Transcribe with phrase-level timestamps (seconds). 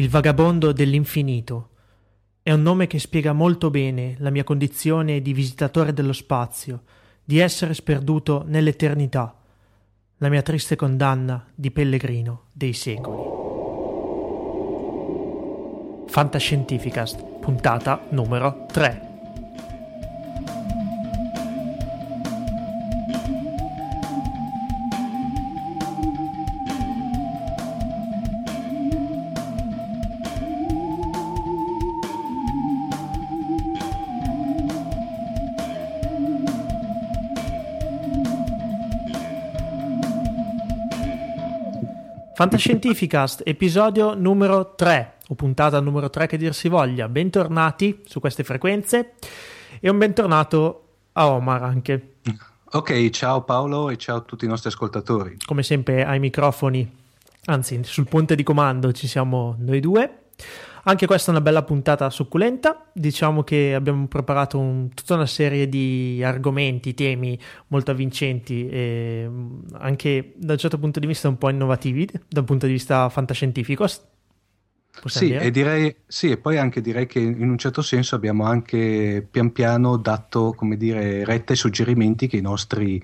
[0.00, 1.68] Il vagabondo dell'infinito
[2.42, 6.84] è un nome che spiega molto bene la mia condizione di visitatore dello spazio,
[7.22, 9.36] di essere sperduto nell'eternità,
[10.16, 13.20] la mia triste condanna di pellegrino dei secoli.
[16.06, 19.09] Fantascientificast, puntata numero 3.
[42.40, 47.06] Fantascientificast, episodio numero 3, o puntata numero 3 che dir si voglia.
[47.06, 49.16] Bentornati su queste frequenze
[49.78, 52.14] e un bentornato a Omar anche.
[52.70, 55.36] Ok, ciao Paolo e ciao a tutti i nostri ascoltatori.
[55.44, 56.90] Come sempre ai microfoni,
[57.44, 60.28] anzi sul ponte di comando ci siamo noi due.
[60.84, 62.90] Anche questa è una bella puntata succulenta.
[62.92, 69.58] Diciamo che abbiamo preparato un, tutta una serie di argomenti, temi molto avvincenti e mm,
[69.78, 73.08] anche da un certo punto di vista un po' innovativi, da un punto di vista
[73.08, 73.86] fantascientifico.
[75.04, 79.26] Sì e, direi, sì, e poi anche direi che in un certo senso abbiamo anche
[79.30, 83.02] pian piano dato, come dire, retta ai suggerimenti che i nostri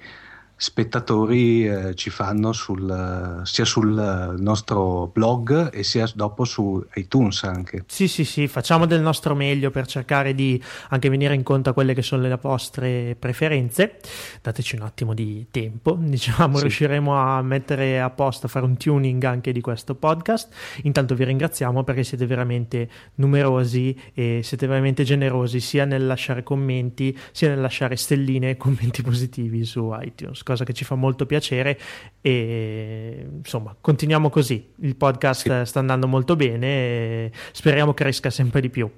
[0.59, 7.85] spettatori eh, ci fanno sul, sia sul nostro blog e sia dopo su iTunes anche.
[7.87, 11.93] Sì, sì, sì, facciamo del nostro meglio per cercare di anche venire incontro a quelle
[11.93, 13.99] che sono le vostre preferenze.
[14.41, 16.63] Dateci un attimo di tempo, diciamo, sì.
[16.63, 20.55] riusciremo a mettere a posto, a fare un tuning anche di questo podcast.
[20.85, 27.17] Intanto vi ringraziamo perché siete veramente numerosi e siete veramente generosi sia nel lasciare commenti,
[27.33, 31.77] sia nel lasciare stelline e commenti positivi su iTunes cosa che ci fa molto piacere
[32.21, 35.67] e insomma continuiamo così, il podcast sì.
[35.67, 38.89] sta andando molto bene e speriamo cresca sempre di più.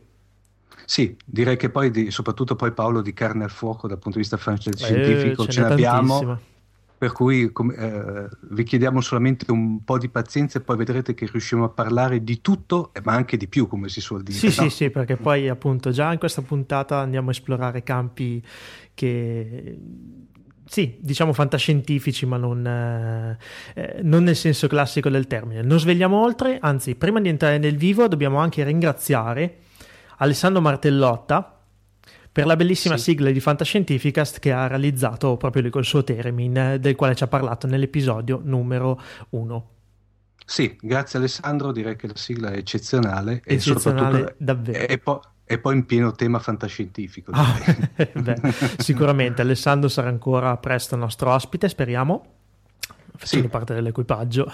[0.85, 4.27] Sì, direi che poi, di, soprattutto poi Paolo di carne al fuoco dal punto di
[4.27, 6.41] vista scientifico eh, ce, ne abbiamo.
[6.99, 7.45] Per cui
[7.77, 12.25] eh, vi chiediamo solamente un po' di pazienza e poi vedrete che riusciamo a parlare
[12.25, 14.39] di tutto, ma anche di più, come si suol dire.
[14.39, 14.53] Sì, no?
[14.53, 18.43] sì, sì, perché poi appunto già in questa puntata andiamo a esplorare campi
[18.95, 19.79] che
[20.69, 23.39] sì, diciamo fantascientifici, ma non, eh,
[23.75, 25.63] eh, non, nel senso classico del termine.
[25.63, 29.59] Non svegliamo oltre, anzi, prima di entrare nel vivo dobbiamo anche ringraziare
[30.19, 31.59] Alessandro Martellotta
[32.31, 33.13] per la bellissima sì.
[33.13, 37.29] sigla di Fantascientificast che ha realizzato proprio lui col suo Teremin, del quale ci ha
[37.29, 39.01] parlato nell'episodio numero
[39.31, 39.71] 1.
[40.45, 43.43] Sì, grazie Alessandro, direi che la sigla è eccezionale.
[43.45, 44.87] Eccezionale e davvero.
[44.87, 45.19] E, poi
[45.51, 47.31] e poi in pieno tema fantascientifico.
[47.33, 47.59] Ah,
[47.97, 48.37] beh,
[48.77, 52.35] sicuramente Alessandro sarà ancora presto nostro ospite, speriamo.
[53.17, 53.51] facendo sì.
[53.51, 54.47] parte dell'equipaggio,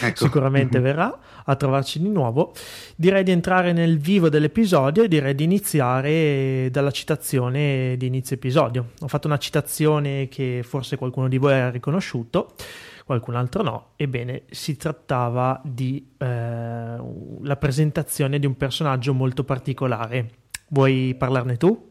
[0.00, 0.14] ecco.
[0.24, 0.86] sicuramente mm-hmm.
[0.86, 2.52] verrà a trovarci di nuovo.
[2.94, 8.90] Direi di entrare nel vivo dell'episodio e direi di iniziare dalla citazione di inizio episodio.
[9.00, 12.54] Ho fatto una citazione che forse qualcuno di voi ha riconosciuto,
[13.04, 13.90] qualcun altro no.
[13.96, 20.30] Ebbene, si trattava di eh, la presentazione di un personaggio molto particolare.
[20.68, 21.90] Vuoi parlarne tu?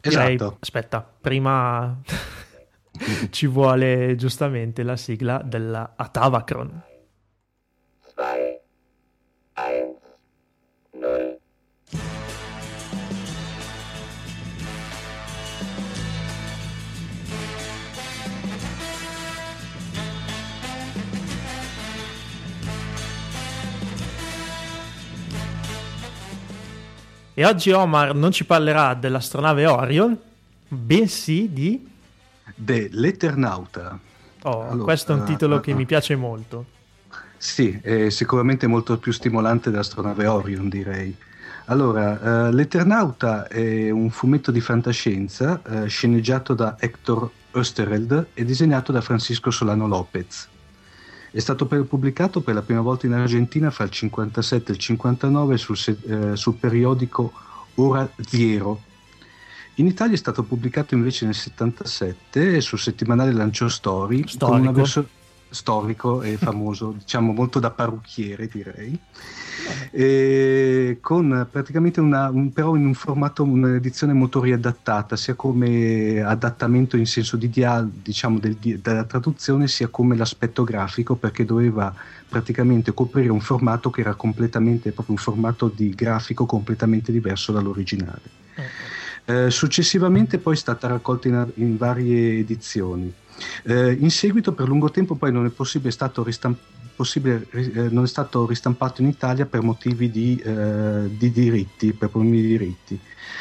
[0.00, 0.56] Direi, esatto.
[0.60, 2.00] aspetta, prima
[3.30, 6.88] ci vuole giustamente la sigla della Atavacron.
[27.40, 30.14] E oggi Omar non ci parlerà dell'astronave Orion,
[30.68, 31.88] bensì di
[32.54, 33.98] dell'Eternauta.
[34.42, 36.66] Oh, allora, questo è un titolo uh, che uh, mi piace molto.
[37.38, 41.16] Sì, è sicuramente molto più stimolante dell'astronave Orion, direi.
[41.64, 48.92] Allora, uh, L'Eternauta è un fumetto di fantascienza uh, sceneggiato da Hector Oesterheld e disegnato
[48.92, 50.46] da Francisco Solano Lopez.
[51.30, 55.56] È stato pubblicato per la prima volta in Argentina fra il 57 e il 59
[55.56, 57.32] sul, uh, sul periodico
[57.76, 58.88] Ora Zero
[59.80, 64.46] in Italia è stato pubblicato invece nel 77 sul settimanale Lancio Story storico.
[64.46, 65.06] con una versione
[65.50, 68.98] storico e famoso, diciamo molto da parrucchiere direi,
[69.90, 76.96] e con praticamente una, un, però in un formato, un'edizione molto riadattata, sia come adattamento
[76.96, 81.94] in senso di dia, diciamo del, della traduzione, sia come l'aspetto grafico, perché doveva
[82.28, 88.20] praticamente coprire un formato che era completamente, proprio un formato di grafico completamente diverso dall'originale.
[88.52, 88.66] Okay.
[89.24, 93.12] Eh, successivamente poi è stata raccolta in, in varie edizioni.
[93.64, 96.58] Eh, in seguito per lungo tempo poi non è possibile stato ristamp-
[96.94, 102.10] possibile, eh, non è stato ristampato in Italia per motivi di, eh, di diritti, per
[102.10, 103.00] problemi di diritti.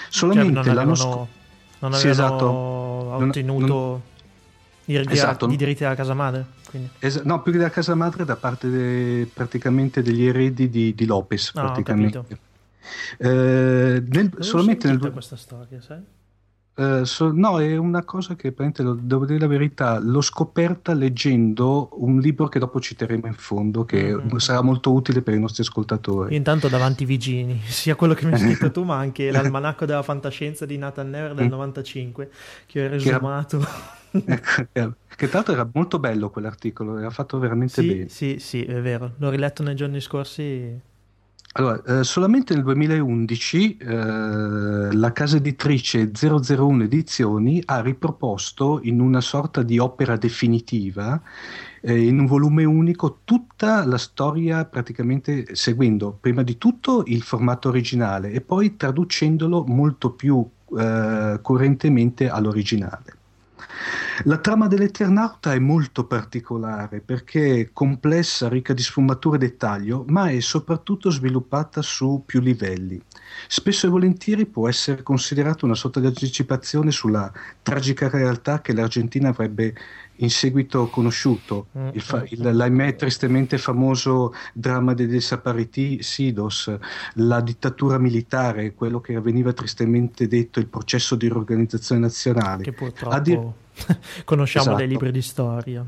[0.09, 1.37] Solamente cioè, l'anno scorso...
[1.79, 2.45] Non avevano sì, esatto.
[2.45, 4.01] ottenuto non,
[4.85, 5.49] i, esatto.
[5.49, 6.45] i, diritti della casa madre?
[6.99, 11.05] Es- no, più che della casa madre da parte de- praticamente degli eredi di, di
[11.05, 11.51] Lopez.
[11.53, 12.25] Ah, praticamente.
[13.17, 16.01] Eh, nel, solamente nel questa storia, sai?
[16.79, 21.89] Uh, so, no, è una cosa che lo, devo dire la verità, l'ho scoperta leggendo
[21.95, 24.37] un libro che dopo citeremo in fondo, che mm-hmm.
[24.37, 26.31] sarà molto utile per i nostri ascoltatori.
[26.31, 30.03] Io intanto davanti Vigini, sia quello che mi hai scritto tu, ma anche l'almanacco della
[30.03, 32.29] fantascienza di Nathan Never del 95,
[32.65, 33.59] che ho resumato.
[34.11, 38.09] Ecco, che tra l'altro era molto bello quell'articolo, era fatto veramente sì, bene.
[38.09, 40.81] Sì, sì, è vero, l'ho riletto nei giorni scorsi
[41.53, 43.85] allora, eh, solamente nel 2011 eh,
[44.93, 51.19] la casa editrice 001 Edizioni ha riproposto in una sorta di opera definitiva,
[51.81, 57.69] eh, in un volume unico, tutta la storia praticamente seguendo prima di tutto il formato
[57.69, 60.47] originale e poi traducendolo molto più
[60.77, 63.18] eh, coerentemente all'originale.
[64.23, 70.29] La trama dell'Eternauta è molto particolare perché è complessa, ricca di sfumature e dettaglio, ma
[70.29, 73.01] è soprattutto sviluppata su più livelli.
[73.47, 77.31] Spesso e volentieri può essere considerata una sorta di anticipazione sulla
[77.61, 79.73] tragica realtà che l'Argentina avrebbe
[80.21, 86.77] in seguito conosciuto, mm, il, fa- mm, il, l'ahimè tristemente famoso dramma dei desaparecidos,
[87.15, 92.63] la dittatura militare, quello che veniva tristemente detto il processo di riorganizzazione nazionale.
[92.63, 93.67] Che purtroppo...
[94.25, 94.77] conosciamo esatto.
[94.77, 95.85] dai libri di storia.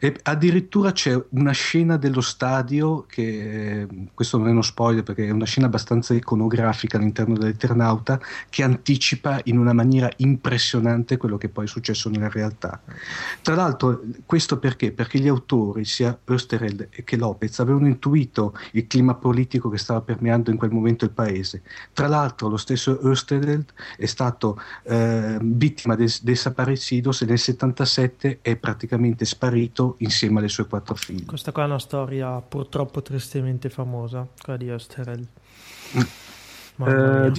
[0.00, 5.30] E addirittura c'è una scena dello stadio che, questo non è uno spoiler perché è
[5.30, 8.20] una scena abbastanza iconografica all'interno dell'Eternauta
[8.50, 12.80] che anticipa in una maniera impressionante quello che poi è successo nella realtà.
[13.40, 14.90] Tra l'altro questo perché?
[14.90, 20.50] Perché gli autori, sia Österheld che Lopez, avevano intuito il clima politico che stava permeando
[20.50, 21.62] in quel momento il paese.
[21.92, 28.56] Tra l'altro lo stesso Österheld è stato eh, vittima dei desaparecidos e nel 77 è
[28.56, 29.67] praticamente sparito
[29.98, 31.24] insieme alle sue quattro figlie.
[31.24, 35.26] Questa qua è una storia purtroppo tristemente famosa, quella di Osterel.
[35.96, 36.00] Mm.
[36.80, 37.32] Eh,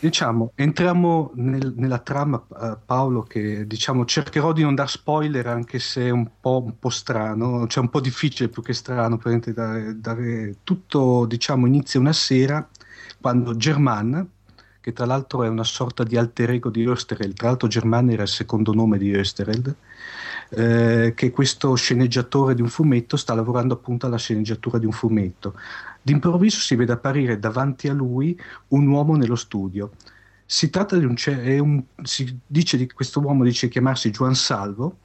[0.00, 5.78] diciamo, entriamo nel, nella trama, uh, Paolo, che diciamo, cercherò di non dar spoiler anche
[5.78, 10.00] se è un po', un po strano, cioè un po' difficile più che strano, dare,
[10.00, 12.66] dare tutto, diciamo, inizia una sera
[13.20, 14.26] quando German,
[14.80, 18.22] che tra l'altro è una sorta di alter ego di Östereld, tra l'altro German era
[18.22, 19.74] il secondo nome di Östereld,
[20.50, 25.54] eh, che questo sceneggiatore di un fumetto sta lavorando appunto alla sceneggiatura di un fumetto.
[26.00, 28.38] D'improvviso si vede apparire davanti a lui
[28.68, 29.90] un uomo nello studio.
[30.44, 31.16] Si tratta di un,
[31.60, 34.98] un si dice di questo uomo dice chiamarsi Juan Salvo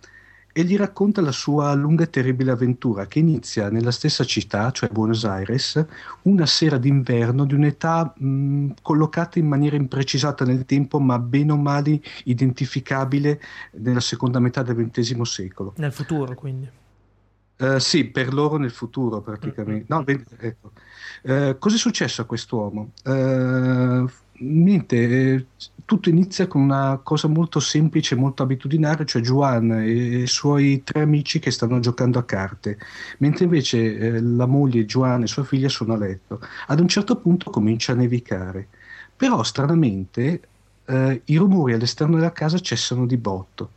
[0.56, 4.90] e gli racconta la sua lunga e terribile avventura che inizia nella stessa città, cioè
[4.90, 5.84] Buenos Aires,
[6.24, 11.58] una sera d'inverno di un'età mh, collocata in maniera imprecisata nel tempo ma bene o
[11.58, 13.42] male identificabile
[13.72, 15.74] nella seconda metà del XX secolo.
[15.78, 16.70] Nel futuro quindi.
[17.58, 19.86] Uh, sì, per loro nel futuro praticamente.
[19.88, 20.72] No, ecco.
[21.24, 22.92] uh, cosa è successo a quest'uomo?
[23.04, 24.08] Uh,
[24.40, 25.46] niente, eh,
[25.86, 31.02] tutto inizia con una cosa molto semplice, molto abitudinaria, cioè Juan e i suoi tre
[31.02, 32.78] amici che stanno giocando a carte,
[33.20, 36.40] mentre invece eh, la moglie Juan e sua figlia sono a letto.
[36.68, 38.68] Ad un certo punto comincia a nevicare,
[39.16, 40.42] però stranamente
[40.86, 43.72] eh, i rumori all'esterno della casa cessano di botto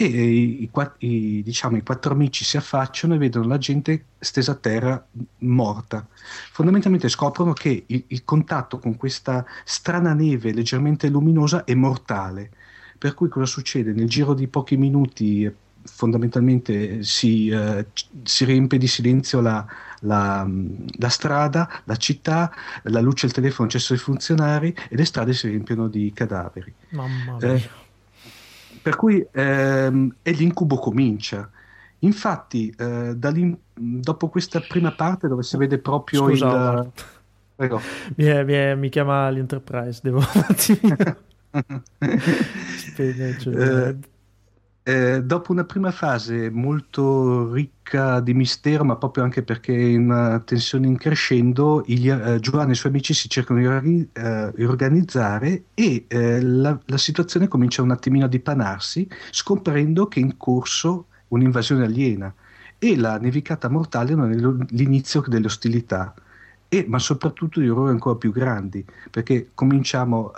[0.00, 4.54] e i, i, diciamo, i, quattro amici si affacciano e vedono la gente stesa a
[4.54, 5.04] terra
[5.38, 6.06] morta.
[6.52, 12.50] Fondamentalmente scoprono che il, il contatto con questa strana neve leggermente luminosa è mortale.
[12.96, 13.92] Per cui cosa succede?
[13.92, 15.52] Nel giro di pochi minuti
[15.82, 17.86] fondamentalmente si, eh,
[18.22, 19.66] si riempie di silenzio la,
[20.00, 20.48] la,
[20.98, 22.52] la, strada, la città,
[22.84, 26.72] la luce il telefono cessano di funzionare e le strade si riempiono di cadaveri.
[26.90, 27.54] Mamma mia.
[27.54, 27.87] Eh,
[28.80, 31.50] per cui ehm, e l'incubo comincia.
[32.00, 36.90] Infatti, eh, dopo questa prima parte dove si vede proprio Scusa, il...
[37.56, 37.80] Prego.
[38.14, 40.96] Mi, è, mi, è, mi, chiama l'Enterprise, devo un attimino...
[42.76, 43.96] Spegne, cioè, eh,
[44.88, 50.40] eh, dopo una prima fase molto ricca di mistero, ma proprio anche perché in una
[50.40, 56.06] tensione in crescendo, eh, Giovanni e i suoi amici si cercano di eh, riorganizzare e
[56.08, 61.84] eh, la, la, situazione comincia un attimino a dipanarsi, scoprendo che è in corso un'invasione
[61.84, 62.32] aliena
[62.78, 66.14] e la nevicata mortale non è l'inizio delle ostilità
[66.70, 70.32] e, ma soprattutto di errori ancora più grandi, perché cominciano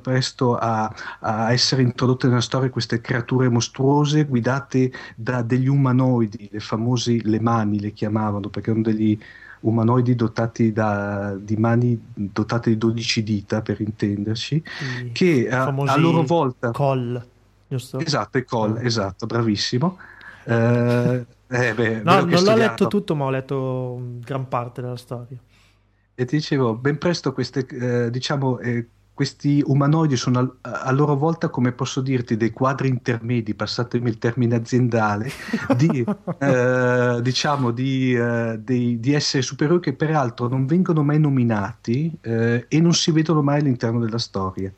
[0.00, 6.60] presto a, a, essere introdotte nella storia queste creature mostruose guidate da degli umanoidi, le
[6.60, 9.18] famosi le mani le chiamavano, perché erano degli
[9.60, 14.62] umanoidi dotati da, di mani dotate di 12 dita, per intenderci,
[15.06, 16.70] I che a, a, loro volta...
[16.70, 17.20] Col,
[17.66, 17.98] giusto?
[17.98, 18.84] Esatto, i col, ah.
[18.84, 19.98] esatto, bravissimo.
[20.48, 25.36] Eh, eh, beh, no, non l'ho letto tutto, ma ho letto gran parte della storia.
[26.18, 31.14] E ti dicevo, ben presto queste, eh, diciamo, eh, questi umanoidi sono a, a, loro
[31.14, 35.30] volta, come posso dirti, dei quadri intermedi, passatemi il termine aziendale,
[35.76, 36.06] di,
[36.38, 42.64] eh, diciamo, di, eh, dei, di, esseri superiori che peraltro non vengono mai nominati eh,
[42.66, 44.72] e non si vedono mai all'interno della storia.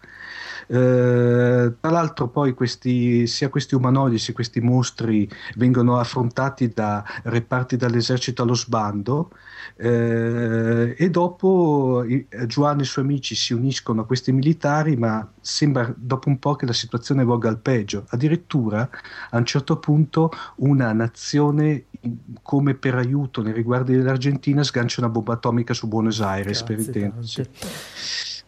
[0.70, 7.76] Eh, tra l'altro poi questi, sia questi umanoidi sia questi mostri vengono affrontati da reparti
[7.76, 9.30] dall'esercito allo sbando
[9.76, 12.04] eh, e dopo
[12.46, 16.54] Giovanni e i suoi amici si uniscono a questi militari, ma sembra dopo un po'
[16.56, 18.04] che la situazione volga al peggio.
[18.08, 18.88] Addirittura
[19.30, 21.84] a un certo punto una nazione
[22.42, 26.78] come per aiuto nei riguardi dell'Argentina sgancia una bomba atomica su Buenos Aires, Grazie, per
[26.86, 27.48] intenderci.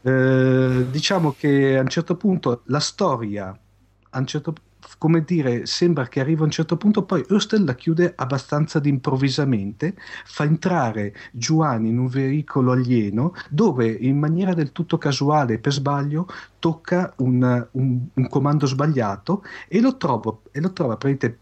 [0.03, 3.59] Eh, diciamo che a un certo punto la storia,
[4.25, 4.55] certo
[4.99, 9.95] come dire, sembra che arriva a un certo punto, poi Hustel la chiude abbastanza improvvisamente,
[10.25, 16.27] fa entrare Giovanni in un veicolo alieno dove in maniera del tutto casuale, per sbaglio,
[16.59, 21.39] tocca un, un, un comando sbagliato e lo, trovo, e lo trova praticamente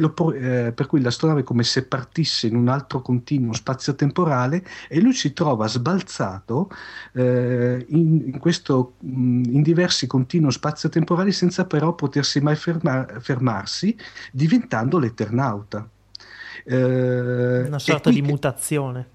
[0.00, 5.00] lo, eh, per cui l'astronave è come se partisse in un altro continuo spazio-temporale e
[5.00, 6.70] lui si trova sbalzato
[7.12, 13.96] eh, in, in, questo, in, diversi continui spazio-temporali senza però potersi mai ferma, fermarsi,
[14.32, 15.88] diventando l'Eternauta.
[16.64, 19.14] Eh, una sorta di mutazione.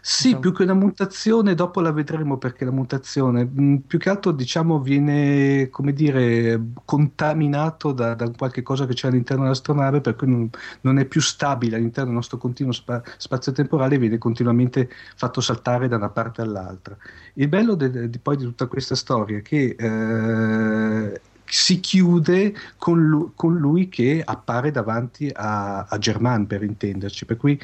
[0.00, 0.40] Sì, diciamo.
[0.40, 4.32] più che una mutazione, dopo la vedremo perché la mutazione, mh, mm, più che altro
[4.32, 10.28] diciamo viene, come dire, contaminato da, da qualche cosa che c'è all'interno dell'astronave, per cui
[10.28, 10.50] non,
[10.82, 15.88] non è più stabile all'interno del nostro continuo spa- spazio-temporale e viene continuamente fatto saltare
[15.88, 16.96] da una parte all'altra.
[17.34, 19.74] Il bello de- di, poi di tutta questa storia è che...
[19.78, 27.26] Eh, si chiude con lui, con lui, che appare davanti a, a Germain per intenderci,
[27.26, 27.60] per cui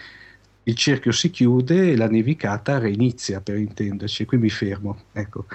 [0.71, 4.99] il cerchio si chiude e la nevicata reinizia per intenderci, qui mi fermo.
[5.13, 5.47] Ecco.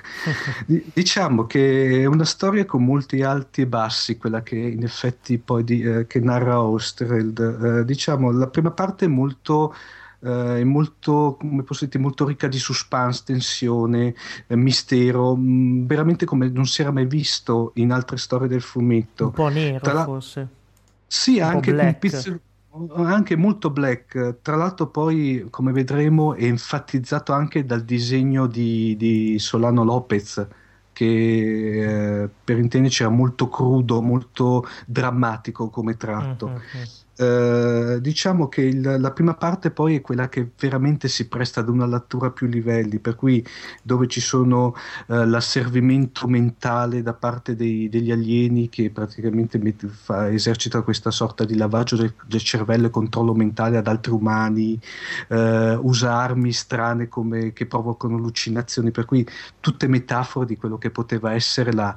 [0.94, 5.64] diciamo che è una storia con molti alti e bassi, quella che in effetti poi
[5.64, 7.40] di, eh, che narra Ostreld.
[7.80, 9.74] Eh, diciamo, la prima parte è molto
[10.18, 14.16] Uh, è molto, come posso dire, molto ricca di suspense, tensione,
[14.48, 19.26] eh, mistero, mh, veramente come non si era mai visto in altre storie del fumetto.
[19.26, 20.04] Un po' nero la...
[20.04, 20.48] forse.
[21.06, 22.40] Sì, un anche un pizzo,
[22.96, 29.40] anche molto black, tra l'altro poi come vedremo è enfatizzato anche dal disegno di, di
[29.40, 30.48] Solano Lopez
[30.92, 36.48] che eh, per intenderci era molto crudo, molto drammatico come tratto.
[36.50, 36.84] Mm-hmm.
[37.18, 41.70] Eh, diciamo che il, la prima parte poi è quella che veramente si presta ad
[41.70, 43.46] una lettura a più livelli, per cui
[43.82, 44.76] dove ci sono
[45.08, 51.46] eh, l'asservimento mentale da parte dei, degli alieni che praticamente met- fa, esercita questa sorta
[51.46, 54.78] di lavaggio del, del, cervello e controllo mentale ad altri umani,
[55.30, 59.26] eh, usa armi strane come, che provocano allucinazioni, per cui
[59.62, 61.96] tutte metafore di quello che poteva essere la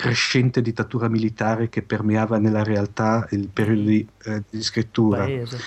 [0.00, 5.24] crescente dittatura militare che permeava nella realtà il periodo di, eh, di scrittura.
[5.24, 5.58] Paese,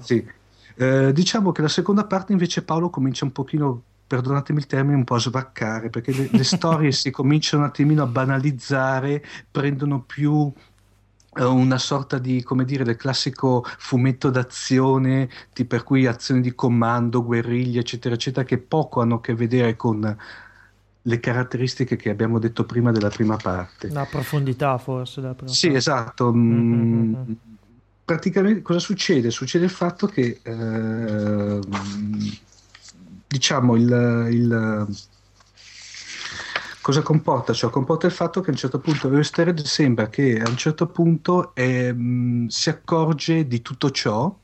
[0.00, 0.26] sì.
[0.74, 5.04] eh, diciamo che la seconda parte invece Paolo comincia un pochino perdonatemi il termine, un
[5.04, 10.52] po' a svaccare, perché le, le storie si cominciano un attimino a banalizzare, prendono più
[11.36, 15.28] eh, una sorta di, come dire, del classico fumetto d'azione,
[15.68, 20.16] per cui azioni di comando, guerriglia, eccetera, eccetera, che poco hanno a che vedere con
[21.06, 23.88] le caratteristiche che abbiamo detto prima della prima parte.
[23.90, 25.78] La profondità forse della prima Sì, parte.
[25.78, 26.32] esatto.
[26.34, 27.32] Mm-hmm.
[28.04, 29.30] Praticamente cosa succede?
[29.30, 31.60] Succede il fatto che eh,
[33.26, 34.86] diciamo il, il
[36.80, 37.70] cosa comporta ciò?
[37.70, 41.54] Comporta il fatto che a un certo punto Östered sembra che a un certo punto
[41.54, 41.94] eh,
[42.48, 44.36] si accorge di tutto ciò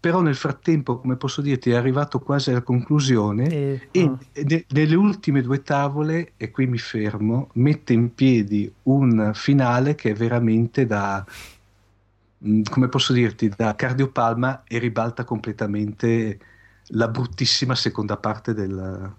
[0.00, 4.18] però nel frattempo, come posso dirti, è arrivato quasi alla conclusione e, e oh.
[4.44, 10.10] ne, nelle ultime due tavole, e qui mi fermo, mette in piedi un finale che
[10.10, 11.24] è veramente da,
[12.46, 16.38] mm, come posso dirti, da cardiopalma e ribalta completamente
[16.92, 19.12] la bruttissima seconda parte del,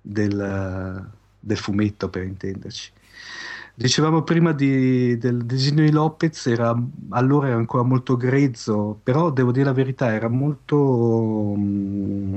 [0.00, 2.92] del, del fumetto, per intenderci.
[3.78, 6.74] Dicevamo prima di, del disegno di Lopez, era,
[7.10, 12.34] allora era ancora molto grezzo, però devo dire la verità, era molto, mm,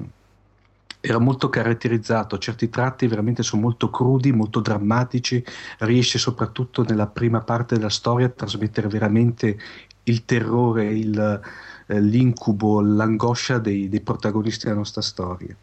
[1.00, 5.42] era molto caratterizzato, certi tratti veramente sono molto crudi, molto drammatici,
[5.80, 9.58] riesce soprattutto nella prima parte della storia a trasmettere veramente
[10.04, 11.42] il terrore, il,
[11.86, 15.56] eh, l'incubo, l'angoscia dei, dei, protagonisti della nostra storia.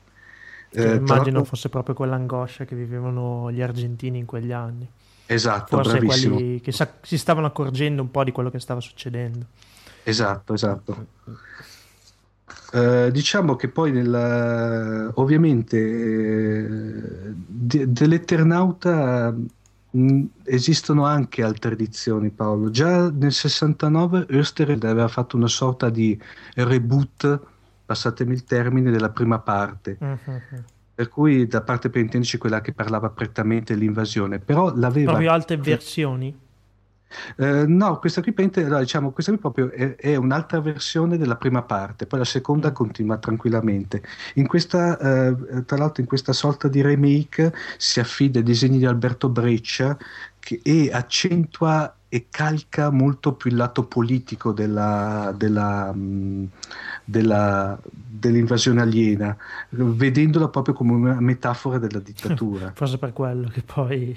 [0.71, 4.89] Eh, immagino fosse proprio quell'angoscia che vivevano gli argentini in quegli anni.
[5.27, 6.35] Esatto, forse bravissimo.
[6.37, 9.47] quelli che sa- si stavano accorgendo un po' di quello che stava succedendo.
[10.05, 11.07] Esatto, esatto.
[12.73, 22.31] Uh, diciamo che poi nella, ovviamente eh, de- dell'Eternauta mh, mm, esistono anche altre edizioni
[22.31, 26.21] Paolo già nel 69 Österreich aveva fatto una sorta di
[26.55, 27.41] reboot
[27.87, 32.73] passatemi il termine della prima parte uh-huh per cui da parte per intenderci quella che
[32.73, 35.11] parlava prettamente dell'invasione, però l'aveva...
[35.11, 36.35] Proprio altre versioni?
[37.37, 42.07] Eh, no, questa qui, diciamo, questa qui proprio è, è, un'altra versione della prima parte,
[42.07, 42.73] poi la seconda mm.
[42.73, 44.03] continua tranquillamente.
[44.37, 48.87] In questa, eh, tra l'altro, in questa sorta di remake si affida ai disegni di
[48.87, 49.99] Alberto Breccia
[50.39, 56.45] che, e accentua e calca molto più il lato politico della, della, mm,
[57.07, 59.35] della, dell'invasione aliena,
[59.71, 62.73] vedendola proprio come una metafora della dittatura.
[62.77, 64.17] Forse per quello che poi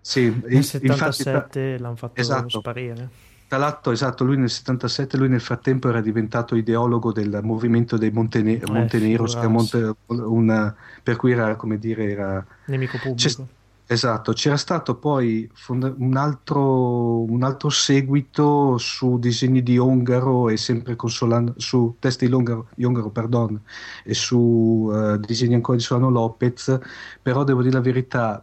[0.00, 2.58] sì, nel 77 infatti, l'hanno fatto esatto.
[2.58, 3.08] sparire.
[3.46, 8.10] Tra l'altro, esatto, lui nel 77, lui nel frattempo era diventato ideologo del movimento dei
[8.10, 12.44] Montene- eh, Montenegro, Monte- una, per cui era, come dire, era...
[12.64, 13.48] Nemico pubblico.
[13.86, 20.96] Esatto, c'era stato poi un altro, un altro, seguito su disegni di Ongaro e sempre
[20.96, 23.60] consolando, su testi di Ongaro, Ongaro pardon,
[24.02, 26.78] e su uh, disegni ancora di Solano Lopez,
[27.20, 28.42] però devo dire la verità,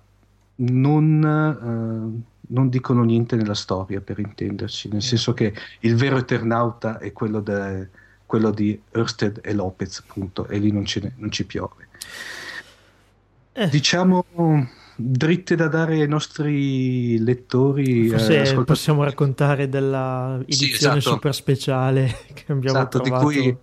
[0.58, 2.24] non, uh,
[2.54, 7.40] non, dicono niente nella storia per intenderci, nel senso che il vero Eternauta è quello,
[7.40, 7.90] de,
[8.28, 11.88] quello di Ørsted e Lopez, appunto, e lì non, ne, non ci piove.
[13.54, 13.68] Eh.
[13.70, 14.24] Diciamo
[14.96, 18.10] dritte da dare ai nostri lettori.
[18.10, 21.16] Forse eh, possiamo raccontare della edizione sì, esatto.
[21.16, 23.30] super speciale che abbiamo esatto, trovato.
[23.30, 23.58] Di cui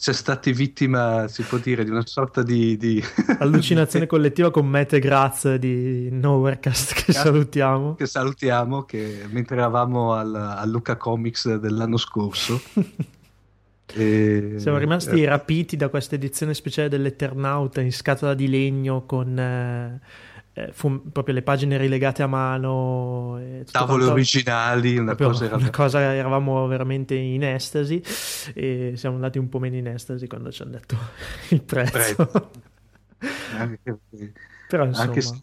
[0.00, 2.76] sei stati vittima, si può dire, di una sorta di...
[2.76, 3.02] di...
[3.40, 7.96] allucinazione collettiva con Mete Graz di Nowherecast che salutiamo.
[7.96, 12.60] Che salutiamo, che mentre eravamo al, al Luca Comics dell'anno scorso.
[13.92, 14.54] e...
[14.56, 15.26] Siamo rimasti eh...
[15.26, 19.36] rapiti da questa edizione speciale dell'Eternauta in scatola di legno con...
[19.36, 20.26] Eh
[20.58, 23.40] eh, fu proprio le pagine rilegate a mano,
[23.70, 25.56] tavole quanto, originali, una cosa, era...
[25.56, 28.02] una cosa, eravamo veramente in estasi
[28.54, 30.96] e siamo andati un po' meno in estasi quando ci hanno detto
[31.50, 32.50] il prezzo.
[33.56, 33.98] anche,
[34.68, 35.06] Però insomma...
[35.06, 35.40] Anche se,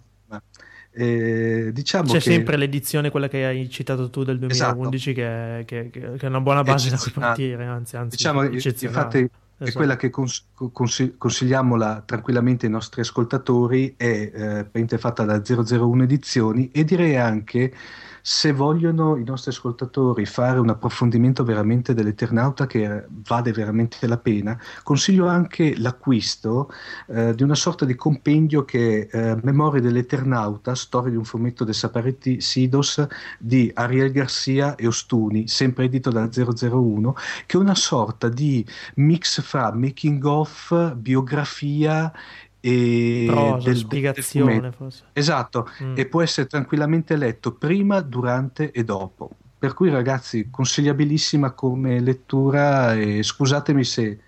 [0.91, 2.31] eh, diciamo C'è che...
[2.31, 5.65] sempre l'edizione, quella che hai citato tu del 2011, esatto.
[5.65, 9.29] che, che, che, è una buona base da cui partire, anzi, anzi diciamo, infatti
[9.65, 9.77] Esatto.
[9.77, 11.75] Quella che cons- cons- consigliamo
[12.05, 14.65] tranquillamente ai nostri ascoltatori è eh,
[14.97, 17.73] fatta da 001 Edizioni e direi anche
[18.27, 24.59] se vogliono i nostri ascoltatori fare un approfondimento veramente dell'Eternauta che vale veramente la pena,
[24.81, 26.71] consiglio anche l'acquisto
[27.05, 31.63] eh, di una sorta di compendio che è eh, Memorie dell'Eternauta, storia di un fumetto
[31.63, 33.05] del Saparetti Sidos
[33.37, 39.39] di Ariel Garcia e Ostuni, sempre edito da 001, che è una sorta di mix
[39.39, 42.11] fra making of, biografia
[42.65, 45.03] e Prosa, del, spiegazione del forse.
[45.13, 45.93] Esatto, mm.
[45.95, 49.29] e può essere tranquillamente letto prima, durante e dopo.
[49.59, 54.19] Per cui ragazzi, consigliabilissima come lettura e scusatemi se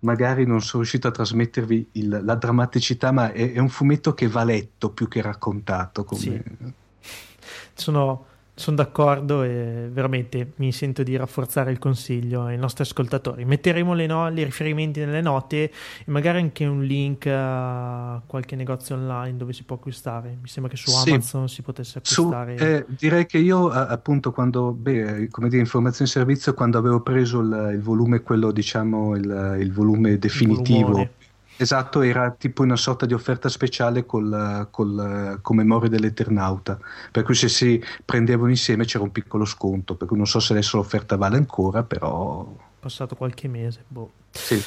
[0.00, 4.28] magari non sono riuscito a trasmettervi il, la drammaticità, ma è, è, un fumetto che
[4.28, 6.04] va letto più che raccontato.
[6.04, 6.20] Come...
[6.20, 6.42] Sì.
[7.72, 8.26] Sono
[8.60, 13.44] sono d'accordo e veramente mi sento di rafforzare il consiglio ai nostri ascoltatori.
[13.44, 15.70] Metteremo le no- i riferimenti nelle note e
[16.06, 20.36] magari anche un link a qualche negozio online dove si può acquistare.
[20.40, 21.10] Mi sembra che su sì.
[21.10, 22.58] Amazon si potesse acquistare.
[22.58, 27.00] Su, eh, direi che io appunto quando, beh, come dire, informazioni in servizio, quando avevo
[27.00, 31.00] preso il, il volume, quello diciamo il, il volume definitivo.
[31.00, 31.08] Il
[31.62, 36.78] Esatto, era tipo una sorta di offerta speciale col, col, con memoria dell'Eternauta,
[37.12, 40.54] per cui se si prendevano insieme c'era un piccolo sconto, per cui non so se
[40.54, 42.50] adesso l'offerta vale ancora, però...
[42.80, 44.10] Passato qualche mese, boh.
[44.30, 44.58] Sì.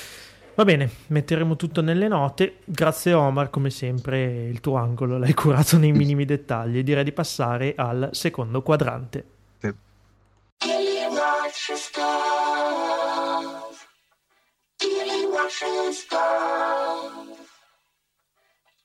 [0.53, 2.57] Va bene, metteremo tutto nelle note.
[2.63, 6.83] Grazie Omar, come sempre il tuo angolo l'hai curato nei minimi dettagli.
[6.83, 9.25] Direi di passare al secondo quadrante.
[9.57, 9.73] Sì.
[15.43, 17.37] Watch the stars?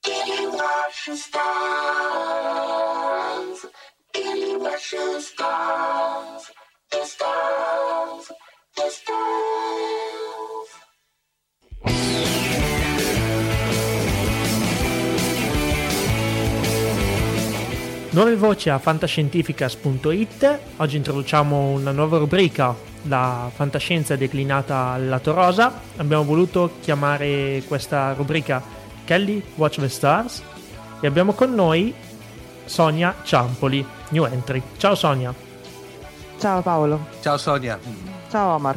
[0.02, 2.50] Did you watch the stars?
[4.12, 5.20] Did you watch the
[18.18, 20.58] Nuove voci a fantascientificas.it.
[20.78, 28.14] Oggi introduciamo una nuova rubrica la fantascienza declinata al lato rosa, abbiamo voluto chiamare questa
[28.14, 28.60] rubrica
[29.04, 30.42] Kelly Watch the Stars
[31.00, 31.94] e abbiamo con noi
[32.64, 34.60] Sonia Ciampoli, new entry.
[34.78, 35.32] Ciao Sonia.
[36.40, 37.06] Ciao Paolo.
[37.20, 37.78] Ciao Sonia.
[38.30, 38.76] Ciao Omar.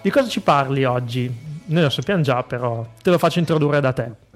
[0.00, 1.30] Di cosa ci parli oggi?
[1.66, 4.26] Noi lo sappiamo già, però te lo faccio introdurre da te.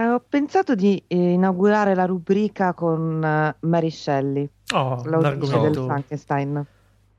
[0.00, 5.74] Eh, ho pensato di eh, inaugurare la rubrica con uh, Mary Shelley, oh, l'autrice del
[5.74, 6.66] Frankenstein.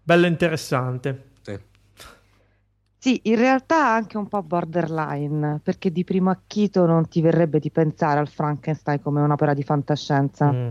[0.02, 1.30] Bello interessante.
[1.42, 1.60] Sì.
[2.98, 7.70] sì, in realtà anche un po' borderline, perché di primo acchito non ti verrebbe di
[7.70, 10.52] pensare al Frankenstein come un'opera di fantascienza.
[10.52, 10.70] Mm.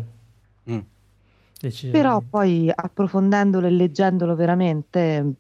[0.68, 1.90] Mm.
[1.92, 5.34] Però poi approfondendolo e leggendolo veramente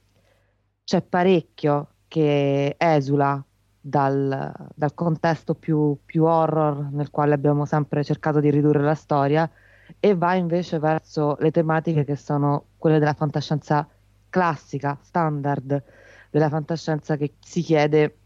[0.84, 3.42] c'è parecchio che esula
[3.80, 9.50] dal, dal contesto più, più, horror nel quale abbiamo sempre cercato di ridurre la storia
[9.98, 13.88] e va invece verso le tematiche che sono quelle della fantascienza
[14.28, 15.82] classica, standard,
[16.30, 18.16] della fantascienza che si chiede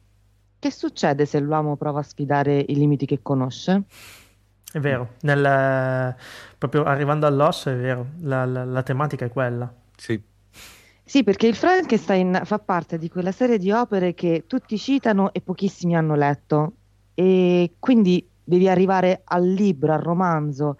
[0.58, 3.82] che succede se l'uomo prova a sfidare i limiti che conosce.
[4.72, 6.16] È vero, Nel,
[6.58, 9.72] proprio arrivando all'osso è vero, la, la, la tematica è quella.
[9.94, 10.32] Sì.
[11.06, 15.42] Sì, perché il Frankenstein fa parte di quella serie di opere che tutti citano e
[15.42, 16.72] pochissimi hanno letto.
[17.12, 20.78] E quindi devi arrivare al libro, al romanzo,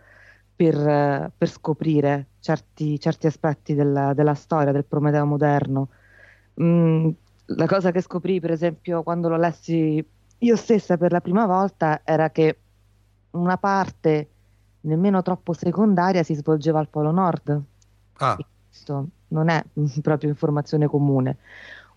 [0.57, 5.89] per, per scoprire certi, certi aspetti della, della, storia del Prometeo moderno.
[6.61, 7.11] Mm,
[7.47, 10.05] la cosa che scoprì, per esempio, quando lo lessi
[10.39, 12.59] io stessa per la prima volta era che
[13.33, 14.29] una parte
[14.83, 17.63] nemmeno troppo secondaria si svolgeva al Polo Nord.
[18.17, 18.37] Ah.
[18.69, 19.62] questo non è
[20.01, 21.37] proprio informazione comune.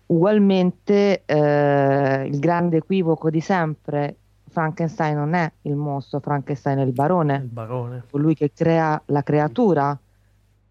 [0.06, 4.16] Ugualmente, eh, il grande equivoco di sempre
[4.48, 8.04] Frankenstein non è il mostro, Frankenstein è il barone, il barone.
[8.10, 9.98] colui che crea la creatura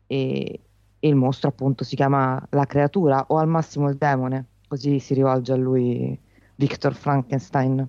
[0.07, 0.59] e,
[0.99, 5.13] e, il mostro appunto si chiama la creatura o al massimo il demone, così si
[5.13, 6.19] rivolge a lui
[6.55, 7.87] Victor Frankenstein.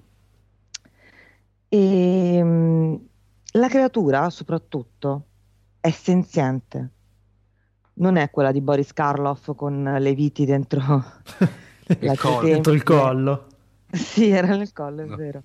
[1.71, 2.95] E mm,
[3.53, 5.25] la creatura soprattutto
[5.81, 6.91] è senziente,
[7.99, 11.05] non è quella di Boris Karloff con le viti dentro,
[11.87, 13.47] il, collo, dentro il collo.
[13.91, 15.17] Sì, era nel collo, è no.
[15.17, 15.43] vero.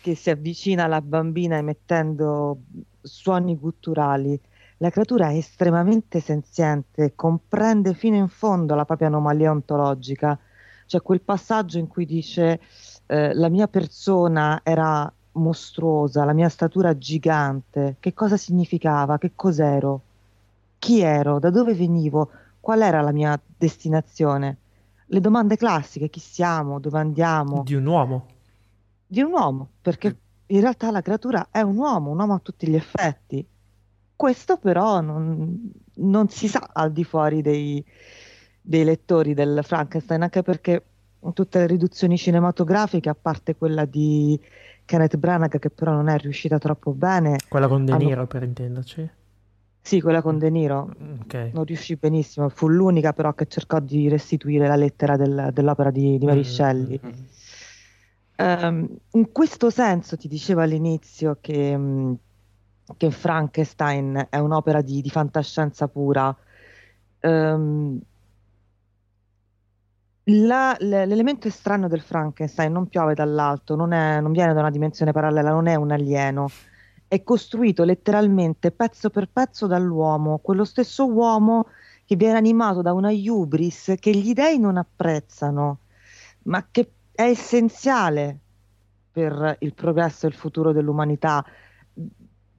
[0.00, 2.58] Che si avvicina alla bambina emettendo
[3.00, 4.38] suoni gutturali.
[4.78, 10.38] La creatura è estremamente senziente, comprende fino in fondo la propria anomalia ontologica.
[10.86, 12.60] C'è quel passaggio in cui dice
[13.06, 17.96] eh, la mia persona era mostruosa, la mia statura gigante.
[17.98, 19.18] Che cosa significava?
[19.18, 20.02] Che cos'ero?
[20.84, 21.38] Chi ero?
[21.38, 22.30] Da dove venivo?
[22.60, 24.58] Qual era la mia destinazione?
[25.06, 27.62] le domande classiche, chi siamo, dove andiamo.
[27.62, 28.26] Di un uomo.
[29.06, 30.16] Di un uomo, perché
[30.46, 33.46] in realtà la creatura è un uomo, un uomo a tutti gli effetti.
[34.16, 37.84] Questo però non, non si sa al di fuori dei,
[38.60, 40.84] dei lettori del Frankenstein, anche perché
[41.32, 44.38] tutte le riduzioni cinematografiche, a parte quella di
[44.84, 47.38] Kenneth Branagh, che però non è riuscita troppo bene.
[47.48, 48.26] Quella con De Niro, hanno...
[48.26, 49.10] per intenderci.
[49.86, 51.50] Sì, quella con De Niro mm, okay.
[51.52, 56.16] non riuscì benissimo, fu l'unica però che cercò di restituire la lettera del, dell'opera di,
[56.16, 56.40] di mm-hmm.
[56.40, 57.00] Shelley.
[57.04, 58.64] Mm-hmm.
[58.64, 62.16] Um, in questo senso ti dicevo all'inizio che, um,
[62.96, 66.34] che Frankenstein è un'opera di, di fantascienza pura.
[67.20, 68.00] Um,
[70.24, 75.12] la, l'elemento estraneo del Frankenstein non piove dall'alto, non, è, non viene da una dimensione
[75.12, 76.48] parallela, non è un alieno
[77.08, 81.66] è costruito letteralmente pezzo per pezzo dall'uomo, quello stesso uomo
[82.04, 85.78] che viene animato da una hubris che gli dei non apprezzano,
[86.42, 88.38] ma che è essenziale
[89.10, 91.44] per il progresso e il futuro dell'umanità.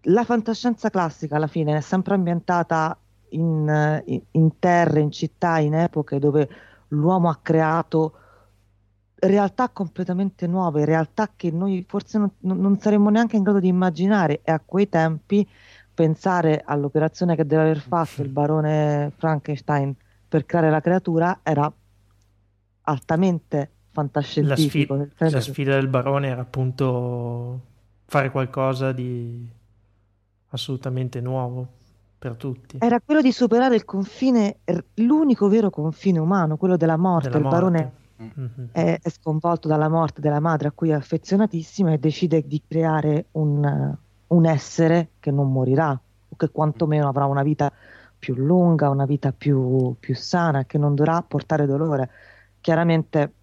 [0.08, 2.98] La fantascienza classica alla fine è sempre ambientata
[3.30, 6.48] in, in terre, in città, in epoche dove
[6.90, 8.20] l'uomo ha creato
[9.28, 14.42] realtà completamente nuove, realtà che noi forse non, non saremmo neanche in grado di immaginare
[14.44, 15.48] e a quei tempi
[15.94, 19.96] pensare all'operazione che deve aver fatto il barone Frankenstein
[20.28, 21.72] per creare la creatura era
[22.82, 24.96] altamente fantascientifico.
[24.96, 27.62] La, sfida, la sfida del barone era appunto
[28.06, 29.48] fare qualcosa di
[30.50, 31.68] assolutamente nuovo
[32.20, 32.78] per tutti.
[32.80, 34.58] Era quello di superare il confine,
[34.96, 37.30] l'unico vero confine umano, quello della morte.
[37.30, 37.60] Della il morte.
[37.60, 38.67] barone mm-hmm.
[38.71, 43.25] è, è, sconvolto dalla morte della madre a cui è affezionatissimo e decide di creare
[43.32, 43.95] un,
[44.28, 47.71] un essere che non morirà o che quantomeno avrà una vita
[48.17, 52.10] più lunga, una vita più, più sana, che non dovrà portare dolore.
[52.62, 53.34] Chiaramente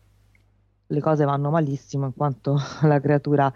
[0.87, 3.53] le cose vanno malissimo in quanto la creatura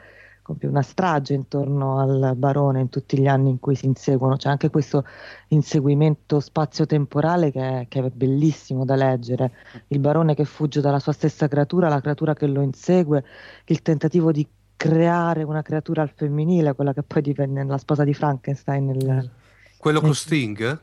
[0.47, 4.37] compie una strage intorno al barone in tutti gli anni in cui si inseguono.
[4.37, 5.05] C'è anche questo
[5.49, 9.51] inseguimento spazio-temporale che è, che è, bellissimo da leggere.
[9.89, 13.25] Il barone che fugge dalla sua stessa creatura, la creatura che lo insegue,
[13.65, 18.15] il tentativo di creare una creatura al femminile, quella che poi divenne la sposa di
[18.15, 18.87] Frankenstein.
[18.87, 19.31] Nel,
[19.79, 20.81] quello con Sting?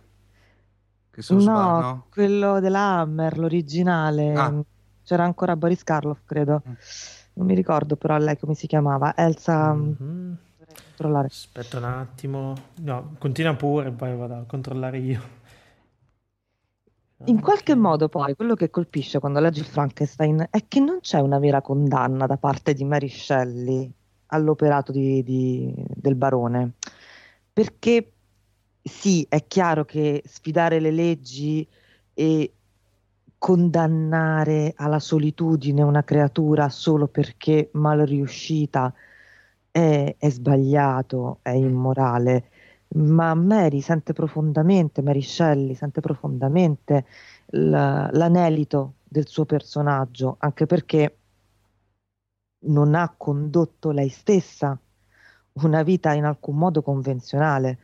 [1.29, 4.33] no, no, quello della Hammer, l'originale.
[4.33, 4.61] Ah.
[5.05, 6.63] C'era ancora Boris Karloff, credo.
[6.67, 6.73] Mm
[7.33, 9.73] non mi ricordo però lei come si chiamava, Elsa...
[9.73, 10.33] Mm-hmm.
[11.25, 15.21] Aspetta un attimo, no, continua pure, poi vado a controllare io.
[17.25, 21.19] In qualche modo poi quello che colpisce quando leggi il Frankenstein è che non c'è
[21.19, 23.89] una vera condanna da parte di Mary Shelley
[24.27, 26.73] all'operato di, di, del barone,
[27.51, 28.11] perché
[28.81, 31.67] sì, è chiaro che sfidare le leggi
[32.13, 32.53] e
[33.43, 38.93] condannare alla solitudine una creatura solo perché mal riuscita
[39.69, 42.49] è, è sbagliato, è immorale,
[42.95, 47.05] ma Mary sente profondamente, Mary Shelley sente profondamente
[47.47, 51.17] l- l'anelito del suo personaggio, anche perché
[52.67, 54.79] non ha condotto lei stessa
[55.55, 57.77] una vita in alcun modo convenzionale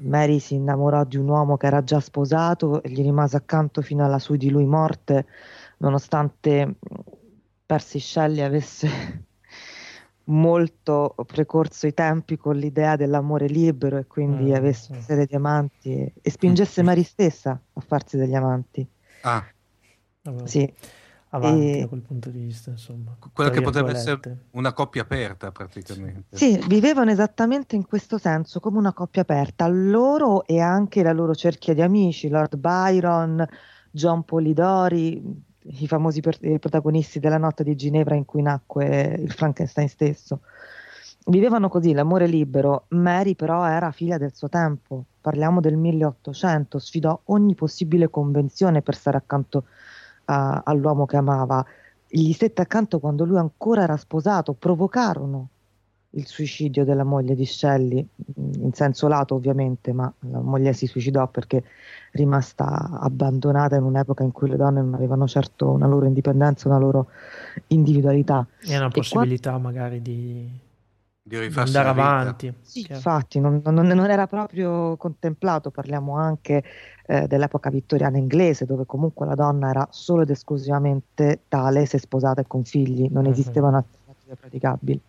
[0.00, 4.04] Mary si innamorò di un uomo che era già sposato e gli rimase accanto fino
[4.04, 5.26] alla su di lui morte,
[5.78, 6.76] nonostante
[7.64, 8.88] Percy Shelley avesse
[10.24, 15.34] molto precorso i tempi con l'idea dell'amore libero e quindi mm, avesse una serie di
[15.34, 18.86] amanti e, e spingesse Mary stessa a farsi degli amanti.
[19.22, 19.44] Ah.
[20.44, 20.72] Sì
[21.32, 21.80] avanti e...
[21.80, 23.16] da quel punto di vista, insomma.
[23.32, 26.36] Quella che potrebbe essere una coppia aperta praticamente.
[26.36, 31.34] Sì, vivevano esattamente in questo senso, come una coppia aperta, loro e anche la loro
[31.34, 33.46] cerchia di amici, Lord Byron,
[33.90, 35.22] John Polidori,
[35.64, 40.40] i famosi per- protagonisti della notte di Ginevra in cui nacque il Frankenstein stesso.
[41.24, 42.86] Vivevano così, l'amore libero.
[42.88, 48.96] Mary però era figlia del suo tempo, parliamo del 1800, sfidò ogni possibile convenzione per
[48.96, 49.62] stare accanto a
[50.24, 51.64] a, all'uomo che amava,
[52.08, 55.48] gli stette accanto quando lui ancora era sposato, provocarono
[56.14, 58.06] il suicidio della moglie di Shelley,
[58.36, 61.64] in senso lato ovviamente, ma la moglie si suicidò perché
[62.12, 66.78] rimasta abbandonata in un'epoca in cui le donne non avevano certo una loro indipendenza, una
[66.78, 67.08] loro
[67.68, 68.46] individualità.
[68.60, 69.60] E una possibilità qua...
[69.60, 70.50] magari di,
[71.40, 72.52] di andare avanti.
[72.60, 76.62] Sì, infatti non, non, non, era proprio contemplato, parliamo anche
[77.06, 82.42] eh, dell'epoca vittoriana inglese, dove comunque la donna era solo ed esclusivamente tale se sposata
[82.42, 83.30] e con figli, non uh-huh.
[83.30, 85.00] esistevano alternative praticabili.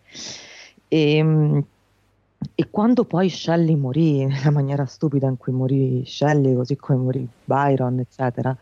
[0.88, 1.64] E, ehm,
[2.54, 7.28] e quando poi Shelley morì, nella maniera stupida in cui morì Shelley, così come morì
[7.44, 8.56] Byron, eccetera,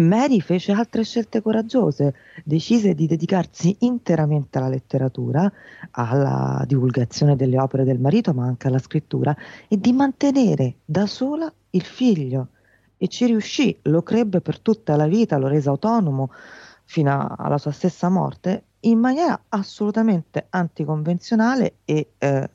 [0.00, 5.50] Mary fece altre scelte coraggiose, decise di dedicarsi interamente alla letteratura,
[5.92, 9.36] alla divulgazione delle opere del marito, ma anche alla scrittura,
[9.68, 12.48] e di mantenere da sola il figlio.
[12.96, 16.30] E ci riuscì, lo crebbe per tutta la vita, lo rese autonomo
[16.84, 22.50] fino alla sua stessa morte, in maniera assolutamente anticonvenzionale e eh,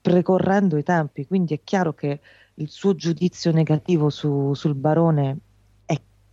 [0.00, 1.26] precorrendo i tempi.
[1.26, 2.20] Quindi è chiaro che
[2.54, 5.38] il suo giudizio negativo su, sul barone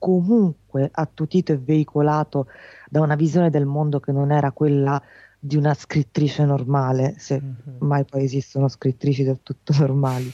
[0.02, 2.48] comunque attutito e veicolato
[2.90, 5.00] da una visione del mondo che non era quella
[5.38, 7.78] di una scrittrice normale, se mm-hmm.
[7.82, 10.32] mai poi esistono scrittrici del tutto normali.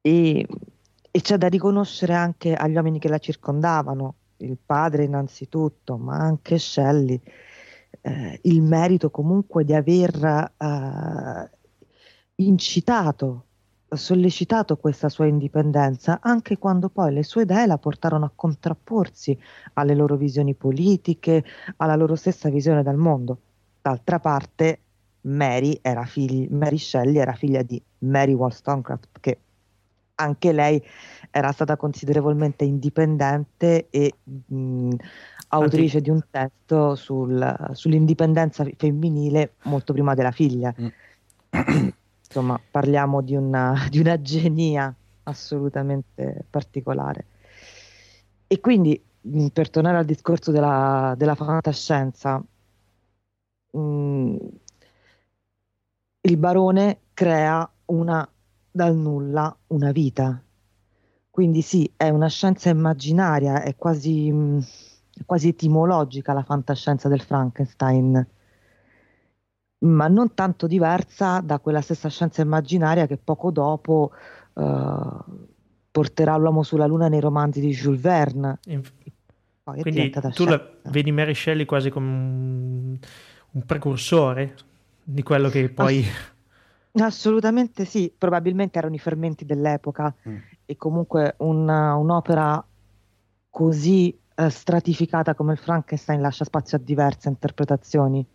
[0.00, 0.46] E,
[1.10, 6.58] e c'è da riconoscere anche agli uomini che la circondavano, il padre innanzitutto, ma anche
[6.58, 7.20] Shelley,
[8.00, 11.50] eh, il merito comunque di aver eh,
[12.36, 13.44] incitato
[13.96, 19.38] sollecitato questa sua indipendenza anche quando poi le sue idee la portarono a contrapporsi
[19.74, 21.44] alle loro visioni politiche,
[21.76, 23.38] alla loro stessa visione del mondo.
[23.80, 24.80] D'altra parte,
[25.22, 29.38] Mary, era figli, Mary Shelley era figlia di Mary Wollstonecraft, che
[30.16, 30.82] anche lei
[31.30, 34.94] era stata considerevolmente indipendente e mh,
[35.48, 40.74] autrice di un testo sul, sull'indipendenza femminile molto prima della figlia.
[42.34, 42.40] Mm.
[42.40, 44.94] insomma parliamo di una, di una genia
[45.24, 47.26] assolutamente particolare.
[48.46, 49.02] E quindi,
[49.52, 52.42] per tornare al discorso della, della fantascienza,
[53.70, 54.36] mh,
[56.22, 58.28] il barone crea una,
[58.70, 60.40] dal nulla una vita.
[61.30, 64.64] Quindi sì, è una scienza immaginaria, è quasi, mh,
[65.26, 68.26] quasi etimologica la fantascienza del Frankenstein
[69.84, 74.12] ma non tanto diversa da quella stessa scienza immaginaria che poco dopo
[74.54, 75.06] eh,
[75.90, 78.58] porterà l'uomo sulla Luna nei romanzi di Jules Verne.
[78.66, 78.92] Inf-
[79.80, 82.98] quindi tu la, vedi Mary Shelley quasi come un,
[83.52, 84.56] un precursore
[85.02, 86.00] di quello che poi...
[86.00, 86.32] Ass-
[87.02, 90.36] assolutamente sì, probabilmente erano i fermenti dell'epoca mm.
[90.66, 92.62] e comunque una, un'opera
[93.48, 98.26] così eh, stratificata come il Frankenstein lascia spazio a diverse interpretazioni.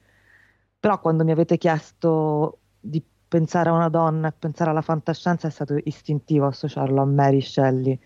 [0.80, 5.76] Però quando mi avete chiesto di pensare a una donna, pensare alla fantascienza, è stato
[5.84, 8.00] istintivo associarlo a Mary Shelley.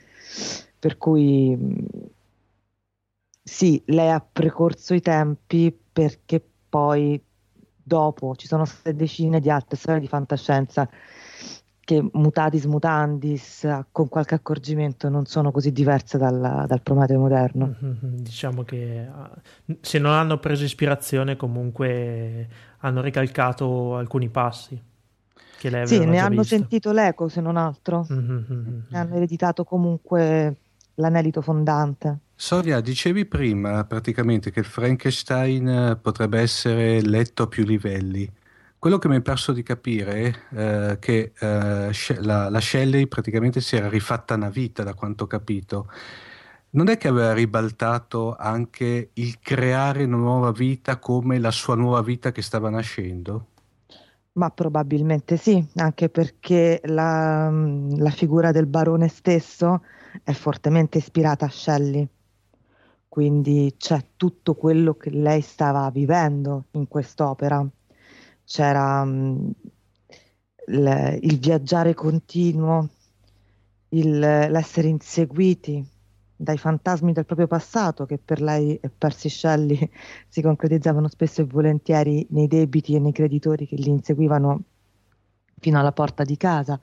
[0.80, 1.58] Per cui
[3.44, 7.22] sì, lei ha precorso i tempi perché poi
[7.84, 10.90] dopo ci sono state decine di altre storie di fantascienza
[11.86, 17.76] che mutatis mutandis, con qualche accorgimento, non sono così diverse dal, dal Prometeo moderno.
[17.84, 19.30] Mm-hmm, diciamo che ah,
[19.82, 22.48] se non hanno preso ispirazione, comunque
[22.80, 24.82] hanno ricalcato alcuni passi.
[25.58, 26.56] Che lei sì, ne hanno visto.
[26.56, 28.08] sentito l'eco, se non altro.
[28.12, 28.80] Mm-hmm.
[28.92, 30.56] Hanno ereditato comunque
[30.96, 32.20] l'anelito fondante.
[32.36, 38.30] Sonia, dicevi prima praticamente che il Frankenstein potrebbe essere letto a più livelli.
[38.84, 43.62] Quello che mi è perso di capire è eh, che eh, la, la, Shelley praticamente
[43.62, 45.88] si era rifatta una vita, da quanto ho capito.
[46.72, 52.02] Non è che aveva ribaltato anche il creare una nuova vita come la sua nuova
[52.02, 53.46] vita che stava nascendo?
[54.34, 59.82] Ma probabilmente sì, anche perché la, la figura del barone stesso
[60.26, 62.06] è fortemente ispirata a Shelley
[63.14, 67.64] quindi c'è tutto quello che lei stava vivendo in quest'opera
[68.54, 69.52] c'era um,
[70.68, 72.88] il, il, viaggiare continuo,
[73.90, 75.84] il, l'essere inseguiti
[76.36, 79.90] dai fantasmi del proprio passato che per lei e Percy Shelley
[80.30, 84.62] si concretizzavano spesso e volentieri nei debiti e nei creditori che li inseguivano
[85.60, 86.80] fino alla porta di casa.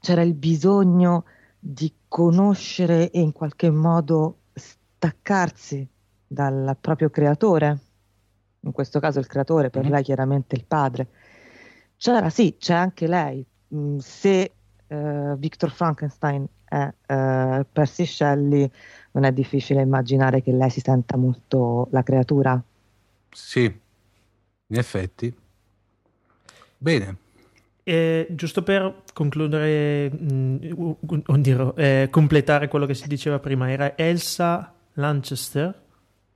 [0.00, 1.24] C'era il bisogno
[1.58, 5.86] di conoscere e in qualche modo staccarsi
[6.26, 7.78] dal proprio creatore
[8.64, 9.92] in questo caso il creatore, per mm-hmm.
[9.92, 11.08] lei chiaramente il padre.
[11.96, 13.44] C'era sì, c'è anche lei.
[13.74, 14.52] Mm, se
[14.88, 18.70] uh, Victor Frankenstein è uh, Percy Shelley,
[19.12, 22.60] non è difficile immaginare che lei si senta molto la creatura.
[23.30, 25.34] Sì, in effetti.
[26.76, 27.16] Bene.
[27.86, 30.68] Eh, giusto per concludere, mh,
[31.04, 35.82] mm, dirò, eh, completare quello che si diceva prima, era Elsa Lanchester,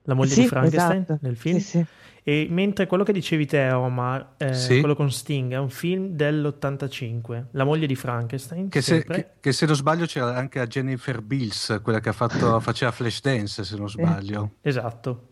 [0.08, 1.18] la moglie sì, di Frankenstein esatto.
[1.22, 1.58] nel film.
[1.58, 1.86] Sì, sì.
[2.24, 4.80] E mentre quello che dicevi te, Omar, eh, sì.
[4.80, 8.68] quello con Sting, è un film dell'85, La moglie di Frankenstein.
[8.68, 12.58] Che se, che, che se, non sbaglio c'era anche a Jennifer Bills, quella che fatto,
[12.60, 14.56] faceva Flashdance, se non sbaglio.
[14.62, 15.28] Esatto.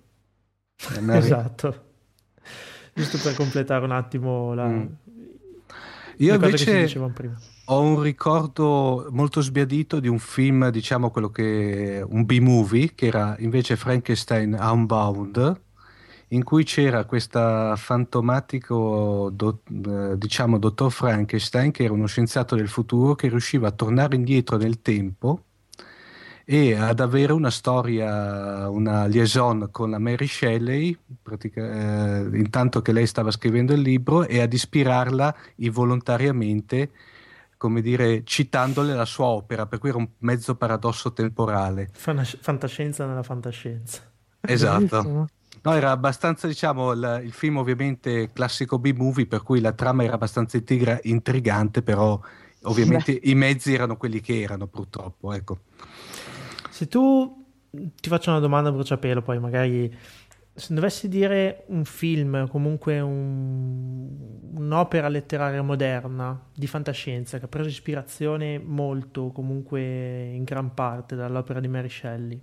[1.09, 1.85] Esatto.
[2.95, 4.67] Giusto per completare un attimo la...
[4.67, 4.87] Mm.
[6.19, 6.89] Io invece
[7.69, 13.35] ho un ricordo molto sbiadito di un film, diciamo quello che un B-movie, che era
[13.41, 15.61] invece Frankenstein Unbound,
[16.29, 22.69] in cui c'era questo fantomatico do, eh, diciamo dottor Frankenstein che era uno scienziato del
[22.69, 25.43] futuro che riusciva a tornare indietro nel tempo
[26.45, 30.97] e ad avere una storia, una liaison con la Mary Shelley,
[31.55, 36.91] eh, intanto che lei stava scrivendo il libro, e ad ispirarla involontariamente,
[37.57, 41.89] come dire, citandole la sua opera, per cui era un mezzo paradosso temporale.
[41.93, 44.01] Fantascienza nella fantascienza.
[44.41, 45.29] Esatto.
[45.63, 50.15] No, era abbastanza, diciamo, il, il, film ovviamente classico B-movie, per cui la trama era
[50.15, 52.21] abbastanza intriga, intrigante, però
[52.63, 53.31] ovviamente Beh.
[53.31, 55.59] i mezzi erano quelli che erano, purtroppo, ecco.
[56.71, 57.45] Se tu
[58.01, 59.93] ti faccio una domanda a bruciapelo, poi magari
[60.57, 64.09] se dovessi dire un film, comunque un,
[64.55, 71.61] un'opera letteraria moderna di fantascienza che ha preso ispirazione molto, comunque in gran parte, dall'opera
[71.61, 72.41] di Mary Shelley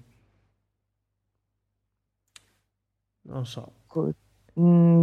[3.24, 3.74] non so.
[4.60, 5.02] Mm,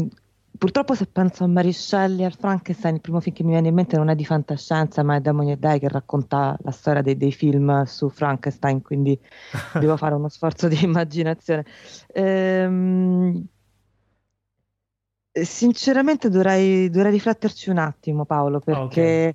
[0.61, 3.69] purtroppo se penso a Mary Shelley e al Frankenstein, il primo film che mi viene
[3.69, 7.01] in mente non è di fantascienza, ma è Demoni e Dei che racconta la storia
[7.01, 9.19] dei, dei film su Frankenstein, quindi
[9.81, 11.65] devo fare uno sforzo di immaginazione.
[12.09, 13.43] Ehm,
[15.33, 18.83] sinceramente dovrei, dovrei, rifletterci un attimo, Paolo, perché...
[18.83, 19.35] Okay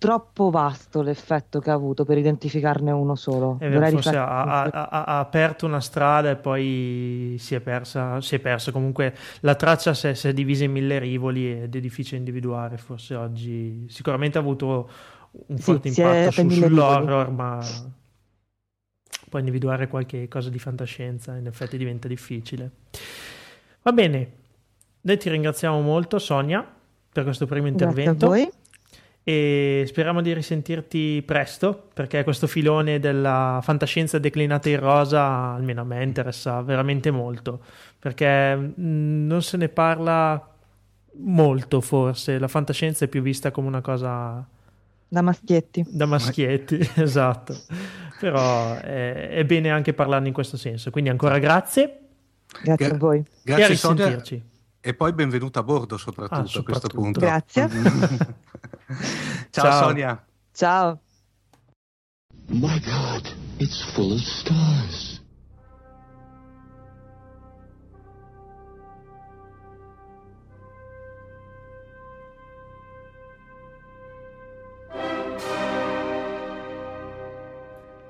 [0.00, 3.58] troppo vasto l'effetto che ha avuto per identificarne uno solo.
[3.60, 8.18] È vero, forse ha, ha, ha, ha, aperto una strada e poi si è persa,
[8.22, 8.72] si è persa.
[8.72, 12.78] Comunque la traccia si è, si è, divisa in mille rivoli ed è difficile individuare.
[12.78, 14.88] Forse oggi sicuramente ha avuto
[15.32, 17.36] un forte sì, impatto su, sull'horror, rivoli.
[17.36, 17.66] ma
[19.28, 22.70] poi individuare qualche cosa di fantascienza in effetti diventa difficile.
[23.82, 24.32] Va bene,
[25.02, 26.66] noi ti ringraziamo molto Sonia
[27.12, 28.28] per questo primo intervento.
[28.28, 28.59] Grazie a voi
[29.22, 35.84] e speriamo di risentirti presto perché questo filone della fantascienza declinata in rosa almeno a
[35.84, 37.60] me interessa veramente molto
[37.98, 40.50] perché mm, non se ne parla
[41.16, 42.38] molto forse.
[42.38, 44.46] La fantascienza è più vista come una cosa
[45.06, 45.84] da maschietti.
[45.88, 47.54] Da maschietti esatto.
[48.18, 50.90] Però è, è, bene anche parlarne in questo senso.
[50.90, 51.98] Quindi ancora grazie.
[52.62, 53.24] Grazie Gra- a voi.
[53.42, 54.42] grazie e a risentirci.
[54.80, 56.58] E poi benvenuta a bordo soprattutto, ah, soprattutto.
[56.60, 57.20] a questo punto.
[57.20, 57.68] Grazie
[59.50, 60.24] Ciao, Ciao Sonia.
[60.52, 61.00] Ciao.
[62.48, 65.18] My God, it's full of stars.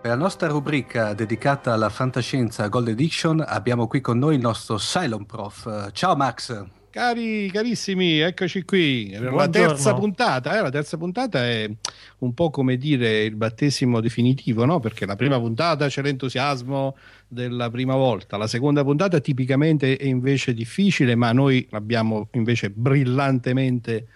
[0.00, 4.76] Per la nostra rubrica dedicata alla fantascienza Gold Edition abbiamo qui con noi il nostro
[4.76, 5.90] Cylon Prof.
[5.92, 6.79] Ciao Max.
[6.90, 9.10] Cari, carissimi, eccoci qui.
[9.10, 9.36] Buongiorno.
[9.36, 11.70] La terza puntata, eh, la terza puntata è
[12.18, 14.80] un po' come dire il battesimo definitivo, no?
[14.80, 16.96] Perché la prima puntata c'è l'entusiasmo
[17.28, 24.08] della prima volta, la seconda puntata tipicamente è invece difficile, ma noi l'abbiamo invece brillantemente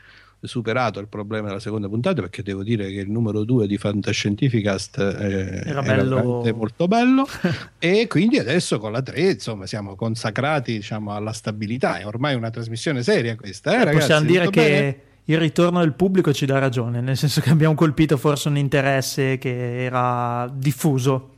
[0.45, 4.99] superato il problema della seconda puntata perché devo dire che il numero 2 di Fantascientificast
[4.99, 6.43] eh, era, bello...
[6.55, 7.27] molto bello.
[7.79, 11.99] E quindi adesso con la 3 insomma siamo consacrati diciamo, alla stabilità.
[11.99, 14.97] È ormai una trasmissione seria questa eh, ragazzi, possiamo dire che bene?
[15.25, 19.39] il ritorno del pubblico ci dà ragione nel senso che abbiamo colpito forse un interesse
[19.39, 21.34] che era diffuso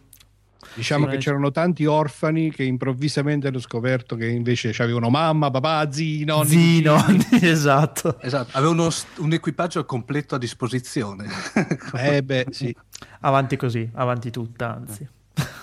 [0.77, 6.25] Diciamo che c'erano tanti orfani che improvvisamente hanno scoperto che invece avevano mamma, papà, zii,
[6.25, 6.49] nonni.
[6.49, 8.21] Zii, nonni, esatto.
[8.21, 8.59] esatto.
[8.59, 11.27] Avevano un equipaggio completo a disposizione.
[11.97, 12.77] eh beh, sì.
[13.21, 15.09] Avanti così, avanti tutta, anzi.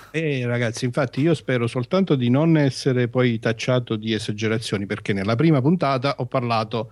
[0.10, 5.36] Eh, ragazzi, infatti io spero soltanto di non essere poi tacciato di esagerazioni, perché nella
[5.36, 6.92] prima puntata ho parlato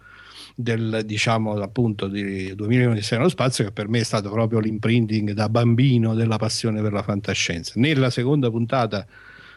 [0.55, 5.31] del diciamo appunto di 2000 di nello spazio che per me è stato proprio l'imprinting
[5.31, 9.05] da bambino della passione per la fantascienza nella seconda puntata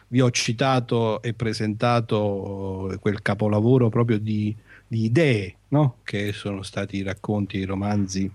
[0.07, 4.55] vi ho citato e presentato quel capolavoro proprio di,
[4.87, 5.97] di idee no?
[6.03, 8.31] che sono stati i racconti i romanzi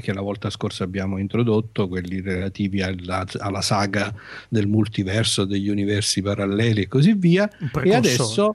[0.00, 4.14] che la volta scorsa abbiamo introdotto, quelli relativi alla, alla, saga
[4.48, 7.50] del multiverso, degli universi paralleli e così via.
[7.82, 8.54] E adesso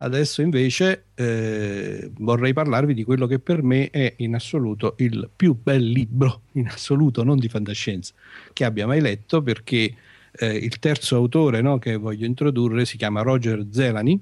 [0.00, 5.56] Adesso invece eh, vorrei parlarvi di quello che per me è in assoluto il più
[5.60, 8.14] bel libro, in assoluto, non di fantascienza,
[8.52, 9.92] che abbia mai letto perché
[10.30, 14.20] eh, il terzo autore no, che voglio introdurre si chiama Roger Zelani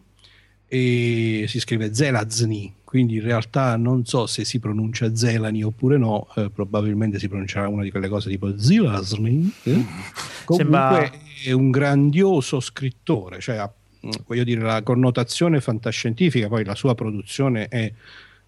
[0.67, 6.27] e si scrive Zelazny, quindi in realtà non so se si pronuncia Zelani oppure no,
[6.37, 9.53] eh, probabilmente si pronuncerà una di quelle cose tipo Zelazny.
[9.65, 9.85] Eh?
[10.45, 11.11] Comunque Sembra...
[11.45, 13.71] è un grandioso scrittore, cioè ha
[14.27, 17.93] voglio dire, la connotazione fantascientifica, poi la sua produzione è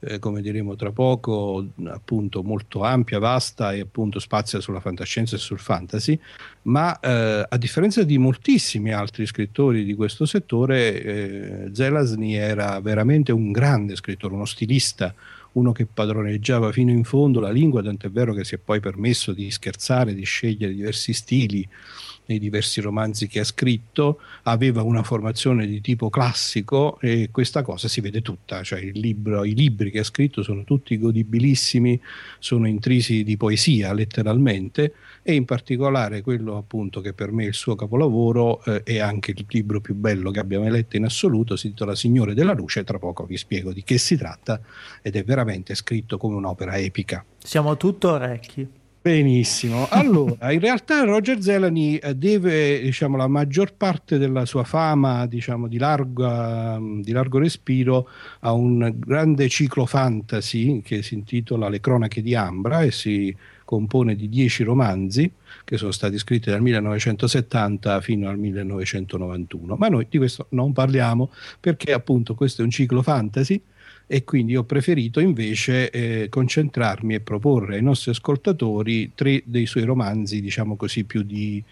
[0.00, 5.38] eh, come diremo tra poco, appunto molto ampia, vasta e appunto spazia sulla fantascienza e
[5.38, 6.18] sul fantasy,
[6.62, 13.32] ma eh, a differenza di moltissimi altri scrittori di questo settore, eh, Zelazny era veramente
[13.32, 15.12] un grande scrittore, uno stilista,
[15.52, 19.32] uno che padroneggiava fino in fondo la lingua, tant'è vero che si è poi permesso
[19.32, 21.66] di scherzare, di scegliere diversi stili
[22.28, 27.88] nei diversi romanzi che ha scritto, aveva una formazione di tipo classico e questa cosa
[27.88, 32.00] si vede tutta, cioè libro, i libri che ha scritto sono tutti godibilissimi,
[32.38, 37.54] sono intrisi di poesia letteralmente e in particolare quello appunto che per me è il
[37.54, 41.68] suo capolavoro eh, è anche il libro più bello che abbiamo letto in assoluto, si
[41.68, 44.60] intitola Signore della Luce, tra poco vi spiego di che si tratta
[45.00, 47.24] ed è veramente scritto come un'opera epica.
[47.38, 48.86] Siamo tutto orecchi.
[49.00, 55.24] Benissimo, allora in realtà Roger Zelani eh, deve diciamo, la maggior parte della sua fama
[55.26, 58.08] diciamo, di, largo, di, largo, respiro
[58.40, 63.34] a un grande ciclo fantasy che si intitola Le cronache di Ambra e si
[63.64, 65.30] compone di dieci romanzi
[65.64, 71.30] che sono stati scritti dal 1970 fino al 1991, ma noi di questo non parliamo
[71.60, 73.62] perché appunto questo è un ciclo fantasy
[74.10, 79.84] e quindi ho preferito invece eh, concentrarmi e proporre ai nostri ascoltatori tre dei suoi
[79.84, 81.62] romanzi, diciamo così, più di,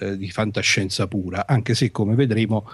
[0.00, 2.66] eh, di fantascienza pura, anche se come vedremo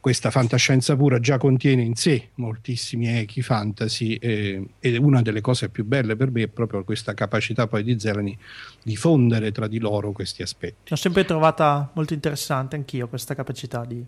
[0.00, 5.68] questa fantascienza pura già contiene in sé moltissimi echi fantasy eh, e una delle cose
[5.68, 8.36] più belle per me è proprio questa capacità poi di Zelani
[8.82, 10.90] di fondere tra di loro questi aspetti.
[10.90, 14.04] L'ho sempre trovata molto interessante anch'io questa capacità di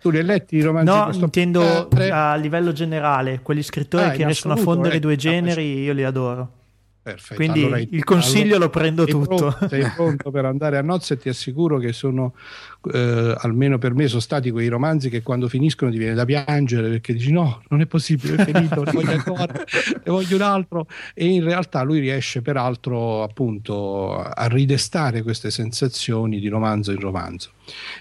[0.00, 1.18] tu li hai letti i romanzi?
[1.18, 5.00] No, intendo a livello generale, quegli scrittori ah, che riescono a fondere eh.
[5.00, 6.58] due generi, io li adoro.
[7.02, 7.34] Perfetto.
[7.34, 9.36] Quindi allora, il consiglio allora, lo prendo tutto.
[9.36, 12.34] Pronto, sei pronto per andare a nozze e ti assicuro che sono,
[12.92, 16.88] eh, almeno per me, sono stati quei romanzi che quando finiscono ti viene da piangere
[16.88, 20.86] perché dici no, non è possibile, è finito, ne voglio ancora, ne voglio un altro.
[21.14, 27.50] E in realtà lui riesce peraltro appunto a ridestare queste sensazioni di romanzo in romanzo.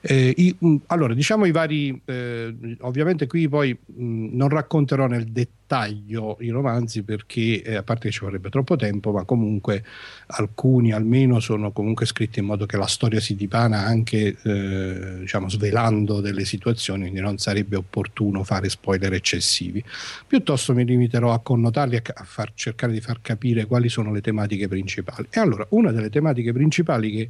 [0.01, 5.25] Eh, i, mh, allora, diciamo i vari, eh, ovviamente qui poi mh, non racconterò nel
[5.25, 9.83] dettaglio i romanzi perché eh, a parte che ci vorrebbe troppo tempo, ma comunque
[10.27, 14.35] alcuni almeno sono comunque scritti in modo che la storia si dipana anche
[14.69, 19.83] eh, diciamo svelando delle situazioni, quindi non sarebbe opportuno fare spoiler eccessivi.
[20.27, 24.21] Piuttosto mi limiterò a connotarli a, a far, cercare di far capire quali sono le
[24.21, 25.27] tematiche principali.
[25.29, 27.29] E allora, una delle tematiche principali che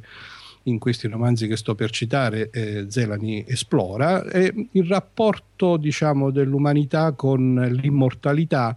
[0.64, 7.12] in questi romanzi che sto per citare eh, Zelani esplora, è il rapporto diciamo, dell'umanità
[7.12, 8.76] con l'immortalità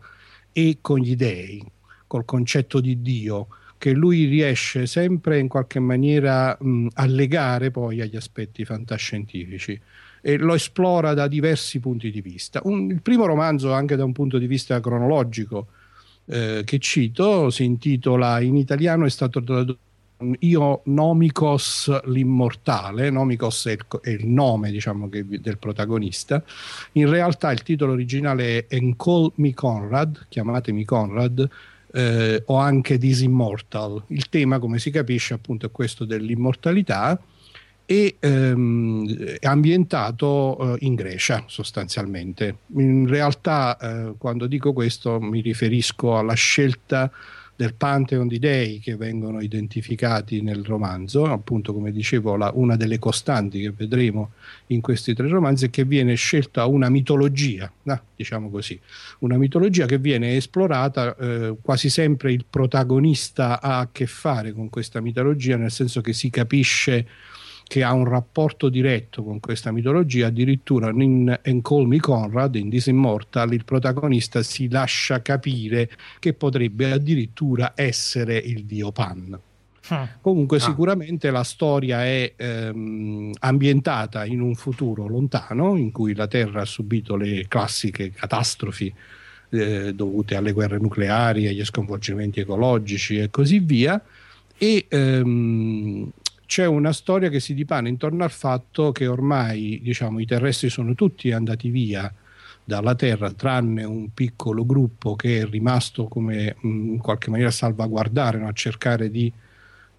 [0.53, 1.63] e con gli dei,
[2.07, 3.47] col concetto di Dio
[3.83, 9.77] che lui riesce sempre in qualche maniera mh, a legare poi agli aspetti fantascientifici
[10.21, 12.61] e lo esplora da diversi punti di vista.
[12.63, 15.67] Un, il primo romanzo, anche da un punto di vista cronologico,
[16.27, 19.77] eh, che cito, si intitola in italiano, è stato tradotto
[20.39, 26.41] io Nomikos l'immortale, Nomikos è il, è il nome diciamo, che, del protagonista,
[26.93, 31.49] in realtà il titolo originale è Encall Me Conrad, chiamatemi Conrad,
[31.93, 34.03] eh, o anche This Immortal.
[34.07, 37.19] Il tema, come si capisce, appunto è questo dell'immortalità
[37.85, 42.57] e ehm, è ambientato eh, in Grecia sostanzialmente.
[42.77, 47.11] In realtà eh, quando dico questo mi riferisco alla scelta
[47.55, 52.97] del pantheon di dei che vengono identificati nel romanzo, appunto come dicevo la, una delle
[52.97, 54.31] costanti che vedremo
[54.67, 58.79] in questi tre romanzi è che viene scelta una mitologia, no, diciamo così,
[59.19, 64.69] una mitologia che viene esplorata, eh, quasi sempre il protagonista ha a che fare con
[64.69, 67.07] questa mitologia, nel senso che si capisce
[67.65, 72.69] che ha un rapporto diretto con questa mitologia, addirittura in And Call Me Conrad, in
[72.69, 75.89] This Immortal, il protagonista si lascia capire
[76.19, 79.39] che potrebbe addirittura essere il dio Pan.
[79.89, 80.03] Hmm.
[80.21, 80.61] Comunque, ah.
[80.61, 86.65] sicuramente la storia è ehm, ambientata in un futuro lontano in cui la Terra ha
[86.65, 88.93] subito le classiche catastrofi
[89.49, 94.01] eh, dovute alle guerre nucleari, agli sconvolgimenti ecologici e così via.
[94.57, 96.09] E ehm,
[96.45, 100.93] c'è una storia che si dipana intorno al fatto che ormai diciamo, i terrestri sono
[100.93, 102.13] tutti andati via
[102.63, 108.37] dalla Terra, tranne un piccolo gruppo che è rimasto come in qualche maniera a salvaguardare,
[108.37, 108.47] no?
[108.47, 109.31] a cercare di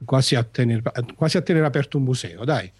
[0.05, 0.83] quasi a, tenere,
[1.15, 2.71] quasi a tenere aperto un museo, dai.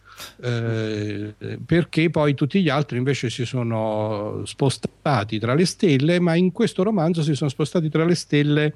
[0.41, 1.35] Eh,
[1.67, 6.83] perché poi tutti gli altri invece si sono spostati tra le stelle, ma in questo
[6.83, 8.75] romanzo si sono spostati tra le stelle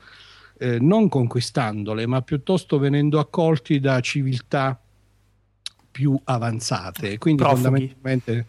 [0.58, 4.78] eh, non conquistandole, ma piuttosto venendo accolti da civiltà
[5.90, 7.18] più avanzate.
[7.18, 7.62] Quindi Profughi.
[7.62, 8.46] fondamentalmente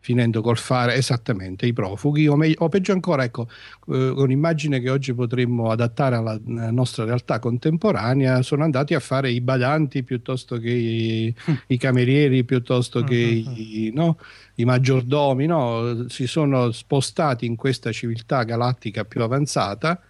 [0.00, 3.48] finendo col fare esattamente i profughi o, me- o peggio ancora ecco
[3.88, 9.30] eh, un'immagine che oggi potremmo adattare alla, alla, nostra realtà contemporanea sono andati a fare
[9.30, 11.34] i badanti piuttosto che i,
[11.68, 14.18] i camerieri piuttosto che i, no,
[14.54, 16.08] i maggiordomi no?
[16.08, 20.00] si sono spostati in questa civiltà galattica più avanzata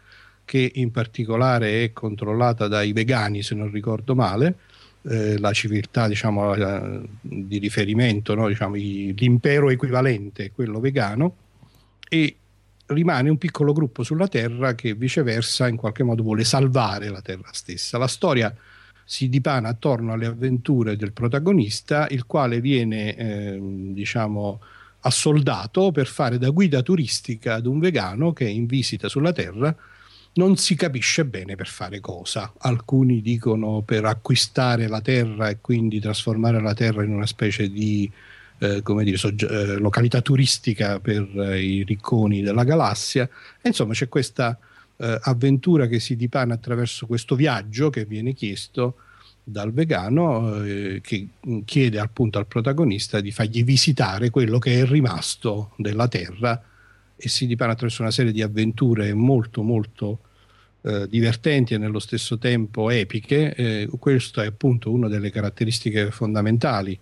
[0.51, 4.57] che in particolare è controllata dai vegani se non ricordo male
[5.03, 8.49] eh, la civiltà diciamo, eh, di riferimento, no?
[8.49, 11.37] diciamo, l'impero equivalente, quello vegano,
[12.09, 12.35] e
[12.87, 17.51] rimane un piccolo gruppo sulla Terra che viceversa in qualche modo vuole salvare la Terra
[17.53, 17.97] stessa.
[17.97, 18.53] La storia
[19.05, 23.59] si dipana attorno alle avventure del protagonista, il quale viene eh,
[23.93, 24.61] diciamo,
[25.03, 29.75] assoldato per fare da guida turistica ad un vegano che è in visita sulla Terra
[30.41, 32.51] non si capisce bene per fare cosa.
[32.61, 38.11] Alcuni dicono per acquistare la terra e quindi trasformare la terra in una specie di
[38.59, 43.29] eh, come dire, sogge- eh, località turistica per eh, i ricconi della galassia.
[43.61, 44.59] E insomma c'è questa
[44.97, 48.97] eh, avventura che si dipana attraverso questo viaggio che viene chiesto
[49.43, 51.29] dal vegano eh, che
[51.67, 56.63] chiede appunto al protagonista di fargli visitare quello che è rimasto della terra
[57.17, 60.21] e si dipana attraverso una serie di avventure molto molto
[60.83, 63.55] eh, divertenti e nello stesso tempo epiche.
[63.55, 66.99] Eh, questo è appunto una delle caratteristiche fondamentali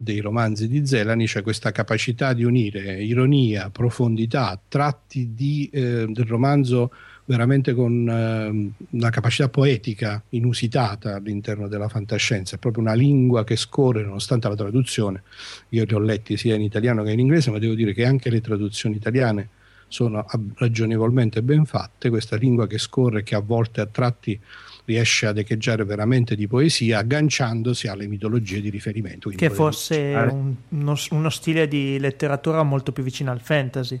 [0.00, 6.26] dei romanzi di Zelani, cioè questa capacità di unire ironia, profondità, tratti di, eh, del
[6.26, 6.92] romanzo
[7.24, 13.56] veramente con eh, una capacità poetica inusitata all'interno della fantascienza, è proprio una lingua che
[13.56, 15.22] scorre nonostante la traduzione.
[15.70, 18.30] Io li ho letti sia in italiano che in inglese, ma devo dire che anche
[18.30, 19.48] le traduzioni italiane
[19.88, 20.24] sono
[20.54, 24.38] ragionevolmente ben fatte, questa lingua che scorre, che a volte a tratti
[24.84, 29.28] riesce ad echeggiare veramente di poesia, agganciandosi alle mitologie di riferimento.
[29.28, 34.00] Quindi che fosse un, uno, uno stile di letteratura molto più vicino al fantasy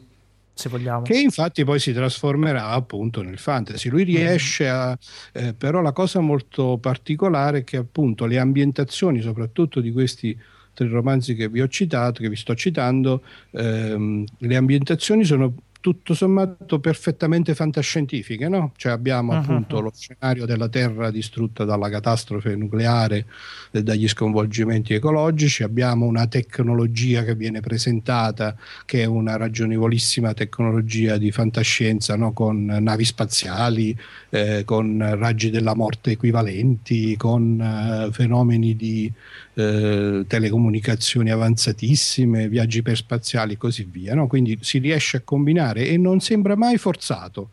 [0.58, 1.02] se vogliamo.
[1.02, 3.88] Che infatti poi si trasformerà appunto nel fantasy.
[3.88, 4.74] Lui riesce mm.
[4.74, 4.98] a...
[5.32, 10.36] Eh, però la cosa molto particolare è che appunto le ambientazioni, soprattutto di questi
[10.74, 13.22] tre romanzi che vi ho citato, che vi sto citando,
[13.52, 18.72] ehm, le ambientazioni sono tutto sommato perfettamente fantascientifiche, no?
[18.76, 19.38] Cioè abbiamo uh-huh.
[19.38, 23.26] appunto lo scenario della Terra distrutta dalla catastrofe nucleare
[23.70, 31.16] e dagli sconvolgimenti ecologici, abbiamo una tecnologia che viene presentata che è una ragionevolissima tecnologia
[31.16, 32.32] di fantascienza, no?
[32.32, 33.96] Con navi spaziali,
[34.30, 39.10] eh, con raggi della morte equivalenti, con eh, fenomeni di
[39.58, 44.14] eh, telecomunicazioni avanzatissime, viaggi perspaziali e così via.
[44.14, 44.28] No?
[44.28, 47.50] Quindi si riesce a combinare e non sembra mai forzato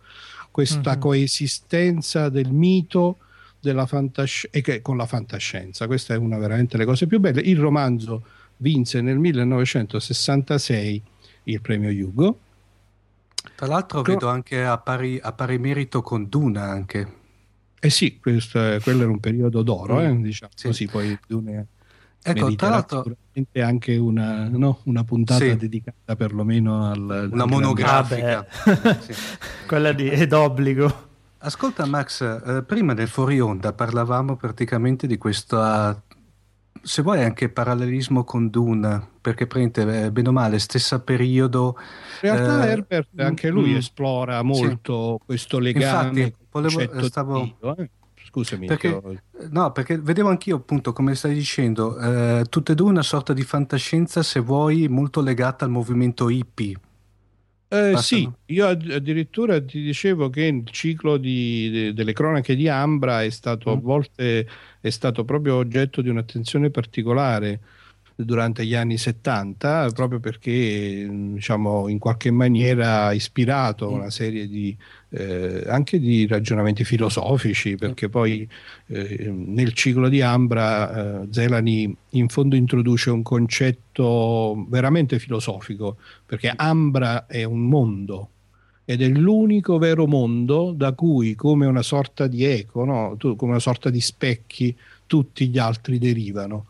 [0.51, 0.99] questa uh-huh.
[0.99, 3.17] coesistenza del mito
[3.59, 5.87] della fantasci- e con la fantascienza.
[5.87, 7.41] Questa è una veramente le cose più belle.
[7.41, 8.23] Il romanzo
[8.57, 11.01] vinse nel 1966
[11.45, 12.39] il premio Hugo.
[13.55, 17.13] Tra l'altro Co- vedo anche a pari, a pari, merito con Duna anche.
[17.79, 20.05] Eh sì, questo, quello era un periodo d'oro, mm.
[20.05, 20.67] eh, diciamo sì.
[20.67, 21.67] così, poi Dune
[22.27, 23.05] Ecco, tra l'altro
[23.61, 25.55] anche una, no, una puntata sì.
[25.55, 28.47] dedicata perlomeno al una monografica.
[28.63, 29.13] Ah, sì.
[29.67, 31.03] Quella di, è d'obbligo.
[31.37, 36.01] Ascolta Max, eh, prima del fuori onda parlavamo praticamente di questa
[36.85, 41.75] se vuoi anche parallelismo con Dune, perché prende eh, bene o male stesso periodo.
[42.21, 45.25] In realtà eh, Herbert anche lui mm, esplora molto sì.
[45.25, 46.19] questo legame.
[46.21, 47.89] Infatti, volevo, stavo, Dio, eh?
[48.35, 48.67] Scusami.
[48.67, 49.15] Perché, ho...
[49.49, 53.43] No, perché vedevo anch'io appunto, come stai dicendo, eh, tutte e due una sorta di
[53.43, 56.75] fantascienza, se vuoi, molto legata al movimento hippie.
[57.69, 63.23] Eh, sì, io addirittura ti dicevo che il ciclo di, de, delle cronache di Ambra
[63.23, 63.73] è stato mm.
[63.73, 64.47] a volte
[64.79, 67.59] è stato proprio oggetto di un'attenzione particolare
[68.15, 74.75] durante gli anni 70 proprio perché diciamo in qualche maniera ha ispirato una serie di
[75.09, 78.47] eh, anche di ragionamenti filosofici perché poi
[78.87, 86.53] eh, nel ciclo di Ambra eh, Zelani in fondo introduce un concetto veramente filosofico perché
[86.55, 88.29] Ambra è un mondo
[88.85, 93.17] ed è l'unico vero mondo da cui come una sorta di eco no?
[93.35, 94.73] come una sorta di specchi
[95.05, 96.67] tutti gli altri derivano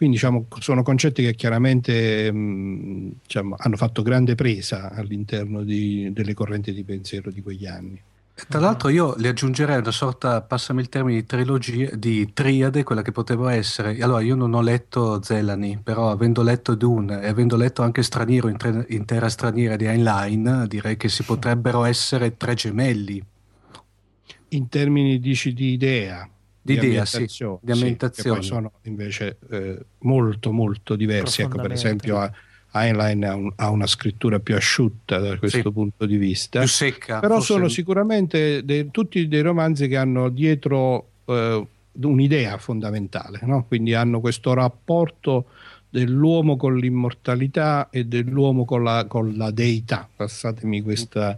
[0.00, 6.32] quindi diciamo, sono concetti che chiaramente mh, diciamo, hanno fatto grande presa all'interno di, delle
[6.32, 8.00] correnti di pensiero di quegli anni.
[8.48, 13.02] Tra l'altro io le aggiungerei una sorta, passami il termine, di trilogia, di triade, quella
[13.02, 14.00] che poteva essere.
[14.00, 18.48] Allora, io non ho letto Zelani, però avendo letto Dune e avendo letto anche Straniero
[18.48, 23.22] in, tre, in terra straniera di Heinlein, direi che si potrebbero essere tre gemelli.
[24.48, 26.26] In termini dici di idea?
[26.62, 27.26] Di, di idea, sì,
[27.60, 28.42] di ambientazione.
[28.42, 31.42] Sì, sono invece eh, molto molto diversi.
[31.42, 32.30] Ecco, per esempio
[32.72, 35.72] Heinlein ha, un, ha, una scrittura più asciutta da questo sì.
[35.72, 37.52] punto di vista, più secca, però forse...
[37.52, 43.64] sono sicuramente dei, tutti dei romanzi che hanno dietro eh, un'idea fondamentale, no?
[43.66, 45.46] quindi hanno questo rapporto
[45.88, 51.36] dell'uomo con l'immortalità e dell'uomo con la, con la deità, passatemi questa,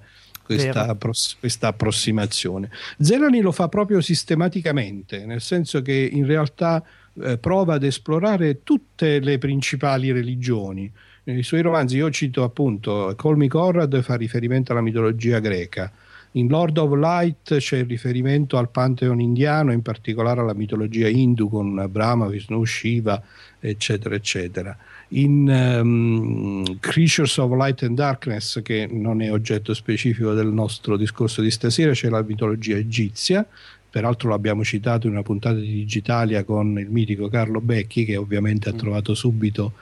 [0.54, 0.96] questa,
[1.38, 2.70] questa, approssimazione.
[2.98, 6.82] Zelani lo fa proprio sistematicamente, nel senso che in realtà
[7.22, 10.90] eh, prova ad esplorare tutte le principali religioni,
[11.24, 15.92] nei suoi romanzi io cito appunto Colmy Conrad fa riferimento alla mitologia greca,
[16.32, 21.48] in Lord of Light c'è il riferimento al pantheon indiano, in particolare alla mitologia hindu
[21.50, 23.22] con Brahma, Vishnu, Shiva,
[23.60, 24.74] eccetera, eccetera.
[25.14, 31.42] In um, Creatures of Light and Darkness, che non è oggetto specifico del nostro discorso
[31.42, 33.46] di stasera, c'è la mitologia egizia,
[33.90, 38.70] peraltro l'abbiamo citato in una puntata di Digitalia con il mitico Carlo Becchi, che ovviamente
[38.70, 38.78] ha mm.
[38.78, 39.74] trovato subito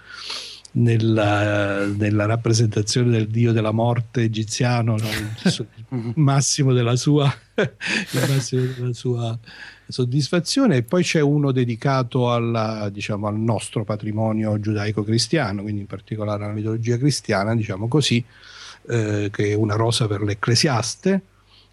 [0.73, 5.09] nella, nella, rappresentazione del dio della morte egiziano, no?
[5.97, 9.39] il massimo della sua, il massimo della sua
[9.91, 10.77] soddisfazione.
[10.77, 16.53] E poi c'è uno dedicato alla, diciamo, al nostro patrimonio giudaico-cristiano, quindi in particolare alla
[16.53, 18.25] mitologia cristiana, diciamo così,
[18.89, 21.23] eh, che è una rosa per l'ecclesiaste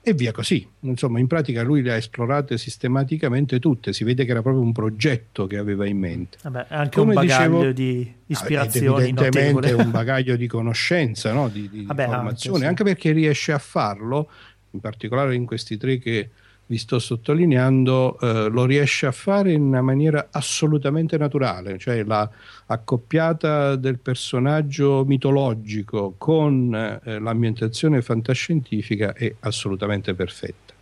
[0.08, 0.66] e via così.
[0.82, 4.72] Insomma, in pratica lui le ha esplorate sistematicamente tutte, si vede che era proprio un
[4.72, 6.38] progetto che aveva in mente.
[6.44, 9.84] Vabbè, anche Come un bagaglio dicevo, di ispirazioni evidentemente notevole.
[9.84, 11.50] un bagaglio di conoscenza, no?
[11.50, 12.70] di, di Vabbè, informazione, anche, sì.
[12.70, 14.30] anche perché riesce a farlo,
[14.72, 16.30] in particolare in questi tre che
[16.68, 22.30] vi sto sottolineando, eh, lo riesce a fare in una maniera assolutamente naturale, cioè la
[22.68, 30.74] accoppiata del personaggio mitologico con eh, l'ambientazione fantascientifica è assolutamente perfetta.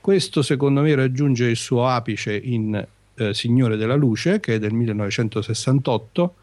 [0.00, 4.72] Questo secondo me raggiunge il suo apice in eh, Signore della Luce, che è del
[4.72, 6.34] 1968.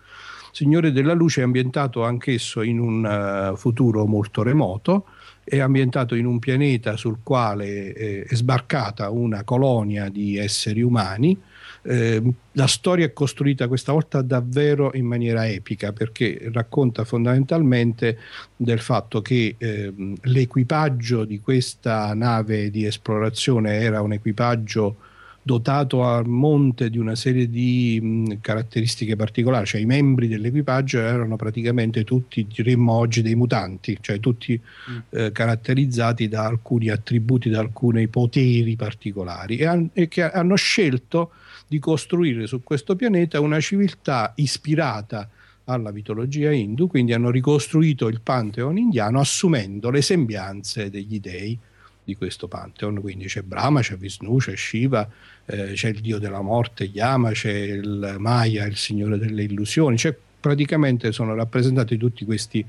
[0.51, 5.05] Signore della Luce è ambientato anch'esso in un uh, futuro molto remoto,
[5.43, 11.37] è ambientato in un pianeta sul quale eh, è sbarcata una colonia di esseri umani.
[11.85, 12.21] Eh,
[12.53, 18.19] la storia è costruita questa volta davvero in maniera epica perché racconta fondamentalmente
[18.55, 24.97] del fatto che eh, l'equipaggio di questa nave di esplorazione era un equipaggio
[25.43, 31.35] dotato a monte di una serie di mh, caratteristiche particolari, cioè i membri dell'equipaggio erano
[31.35, 34.97] praticamente tutti, diremmo oggi, dei mutanti, cioè tutti mm.
[35.09, 41.31] eh, caratterizzati da alcuni attributi, da alcuni poteri particolari e, han- e che hanno scelto
[41.67, 45.29] di costruire su questo pianeta una civiltà ispirata
[45.65, 51.57] alla mitologia hindu, quindi hanno ricostruito il pantheon indiano assumendo le sembianze degli dei
[52.03, 55.09] di questo pantheon, quindi c'è Brahma, c'è Vishnu, c'è Shiva,
[55.45, 60.15] eh, c'è il dio della morte Yama, c'è il Maya, il signore delle illusioni, c'è,
[60.39, 62.65] praticamente sono rappresentati tutti questi,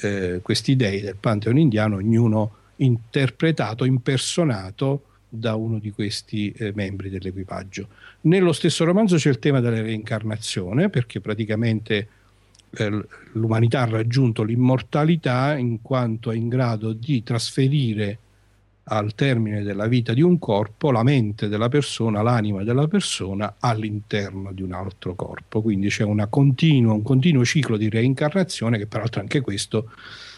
[0.00, 7.08] eh, questi dei del pantheon indiano, ognuno interpretato, impersonato da uno di questi eh, membri
[7.08, 7.88] dell'equipaggio.
[8.22, 12.08] Nello stesso romanzo c'è il tema della reincarnazione, perché praticamente
[12.74, 18.18] eh, l'umanità ha raggiunto l'immortalità in quanto è in grado di trasferire
[18.84, 24.52] al termine della vita di un corpo la mente della persona, l'anima della persona all'interno
[24.52, 25.62] di un altro corpo.
[25.62, 29.90] Quindi c'è continua, un continuo ciclo di reincarnazione che peraltro anche questo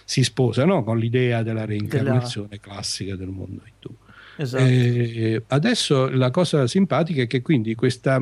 [0.05, 0.85] si sposa no?
[0.85, 2.61] con l'idea della reincarnazione della...
[2.61, 3.97] classica del mondo hindu.
[4.37, 4.65] Esatto.
[4.65, 8.21] Eh, adesso la cosa simpatica è che quindi questa,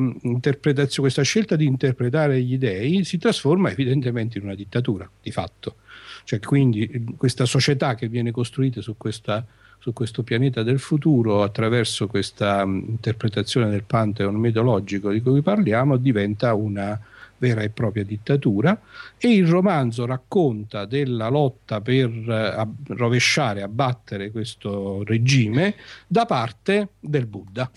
[0.95, 5.77] questa scelta di interpretare gli dei si trasforma evidentemente in una dittatura, di fatto.
[6.23, 9.45] Cioè, quindi questa società che viene costruita su questa
[9.83, 15.97] su questo pianeta del futuro attraverso questa um, interpretazione del pantheon mitologico di cui parliamo
[15.97, 16.97] diventa una
[17.37, 18.79] vera e propria dittatura
[19.17, 25.75] e il romanzo racconta della lotta per uh, rovesciare, abbattere questo regime
[26.07, 27.69] da parte del Buddha.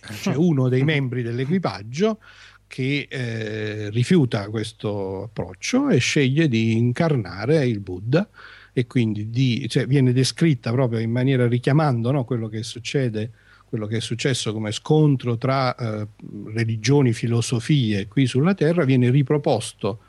[0.00, 2.18] C'è uno dei membri dell'equipaggio
[2.66, 8.28] che eh, rifiuta questo approccio e sceglie di incarnare il Buddha
[8.72, 13.30] e quindi di, cioè, viene descritta proprio in maniera richiamando no, quello che succede
[13.72, 16.06] quello che è successo come scontro tra eh,
[16.52, 20.00] religioni, filosofie qui sulla Terra viene riproposto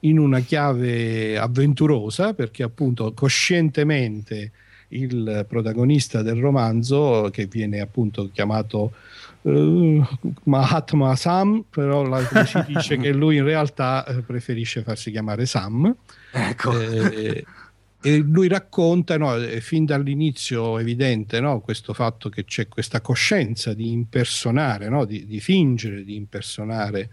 [0.00, 4.52] in una chiave avventurosa perché appunto coscientemente
[4.88, 8.92] il protagonista del romanzo che viene appunto chiamato
[9.42, 10.02] uh,
[10.44, 15.94] Mahatma Sam però la, si dice che lui in realtà eh, preferisce farsi chiamare Sam
[16.32, 16.80] ecco.
[16.80, 17.44] eh,
[18.02, 23.90] e lui racconta, no, fin dall'inizio evidente no, questo fatto che c'è questa coscienza di
[23.92, 27.10] impersonare, no, di, di, fingere di impersonare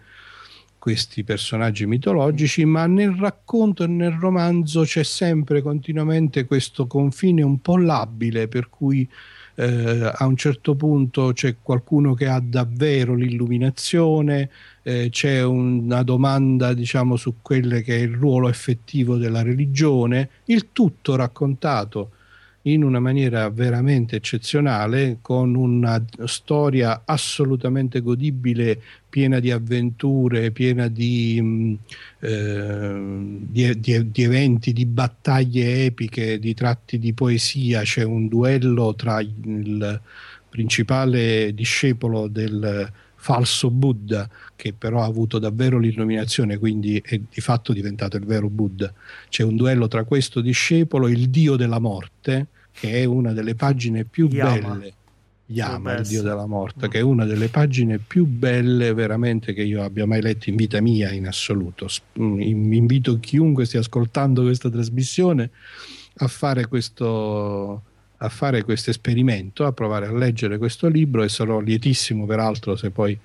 [0.79, 7.59] questi personaggi mitologici, ma nel racconto e nel romanzo c'è sempre continuamente questo confine un
[7.59, 9.07] po' labile per cui
[9.59, 14.49] eh, a un certo punto c'è qualcuno che ha davvero l'illuminazione,
[14.83, 20.67] eh, c'è una domanda diciamo su quello che è il ruolo effettivo della religione, il
[20.71, 22.11] tutto raccontato
[22.71, 31.39] in una maniera veramente eccezionale, con una storia assolutamente godibile, piena di avventure, piena di,
[31.41, 31.73] mm,
[32.19, 37.81] eh, di, di, di, eventi, di battaglie epiche, di tratti di poesia.
[37.81, 40.01] C'è un duello tra il
[40.49, 47.73] principale discepolo del falso Buddha, che però ha avuto davvero l'illuminazione, quindi è di fatto
[47.73, 48.93] diventato il vero Buddha.
[49.29, 52.47] C'è un duello tra questo discepolo, il dio della morte,
[52.79, 54.75] che è una delle pagine più Yama.
[54.75, 54.93] belle.
[55.49, 56.89] Yama, il dio della morte, mm.
[56.89, 60.81] che è una delle pagine più belle veramente che io abbia mai letto in vita
[60.81, 61.87] mia in assoluto.
[62.19, 62.41] Mm,
[62.73, 65.49] invito chiunque stia ascoltando questa trasmissione
[66.17, 67.81] a fare questo,
[68.17, 72.89] a fare questo esperimento, a provare a leggere questo libro e sarò lietissimo peraltro se
[72.89, 73.17] poi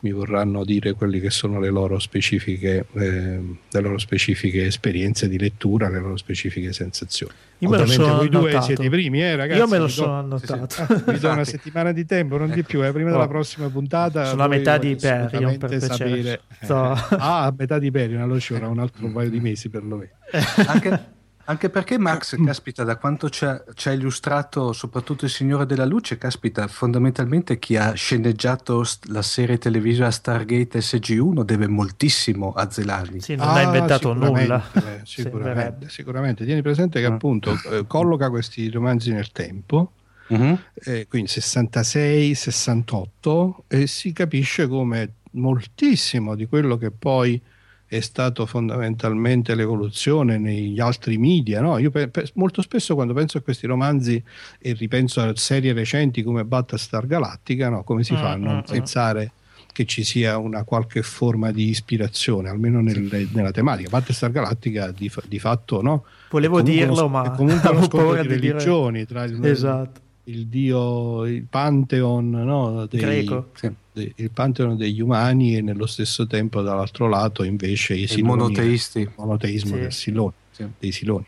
[0.00, 3.40] mi vorranno dire quelle che sono le loro specifiche, eh,
[3.70, 7.34] le loro specifiche esperienze di lettura, le loro specifiche sensazioni.
[7.58, 8.38] Io me lo sono voi annotato.
[8.38, 9.58] due siete i primi, eh, ragazzi.
[9.58, 10.86] Io me lo sono annotato.
[10.86, 11.10] Sì, sì.
[11.12, 13.12] vi do una settimana di tempo, non di più, eh, prima oh.
[13.12, 14.24] della prossima puntata.
[14.24, 16.40] Sono a metà di Hyperion per sapere.
[16.62, 16.76] So.
[16.76, 20.12] ah, a metà di Hyperion, allora ci vorrà un altro paio di mesi perlomeno.
[20.66, 21.18] Anche
[21.50, 22.46] anche perché Max, mm.
[22.46, 27.92] caspita, da quanto ci ha, illustrato soprattutto il Signore della Luce, caspita, fondamentalmente chi ha
[27.92, 33.20] sceneggiato la serie televisiva Stargate SG1 deve moltissimo a Zelani.
[33.20, 34.64] Sì, non ah, ha inventato nulla.
[34.74, 36.44] Eh, sicuramente, sicuramente.
[36.44, 37.14] Tieni presente che ah.
[37.14, 39.92] appunto eh, colloca questi romanzi nel tempo,
[40.28, 40.56] uh-huh.
[40.84, 47.42] eh, quindi 66, 68, e si capisce come moltissimo di quello che poi
[47.90, 51.60] è stato fondamentalmente l'evoluzione negli altri media.
[51.60, 51.76] No?
[51.78, 54.22] Io pe- pe- molto spesso quando penso a questi romanzi
[54.60, 57.82] e ripenso a serie recenti come Battlestar Galactica, no?
[57.82, 59.32] come si fa a non pensare
[59.72, 63.88] che ci sia una qualche forma di ispirazione, almeno nel, nella tematica.
[63.88, 66.04] Battlestar Galactica di, di fatto no.
[66.30, 69.06] Volevo dirlo, uno, ma comunque uno scontro di religioni dire...
[69.06, 70.00] tra il, esatto.
[70.30, 73.50] Il, dio, il pantheon no, dei, greco.
[73.54, 79.00] Sì il pantheon degli umani e nello stesso tempo dall'altro lato invece i siloni, monoteisti.
[79.00, 79.90] il monoteismo sì.
[79.90, 80.64] Silone, sì.
[80.78, 81.26] dei Siloni.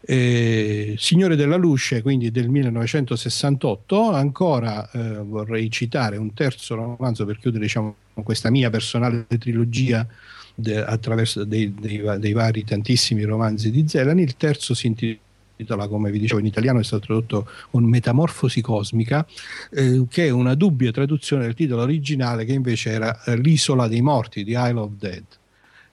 [0.00, 7.38] Eh, Signore della Luce, quindi del 1968, ancora eh, vorrei citare un terzo romanzo per
[7.38, 10.06] chiudere diciamo, questa mia personale trilogia
[10.54, 14.22] de, attraverso dei, dei, dei, vari tantissimi romanzi di Zelani.
[14.22, 15.26] Il terzo si intitola
[15.58, 19.26] intitola, come vi dicevo in italiano, è stato tradotto con Metamorfosi cosmica,
[19.70, 24.00] eh, che è una dubbia traduzione del titolo originale che invece era eh, L'isola dei
[24.00, 25.24] morti di Isle of Dead.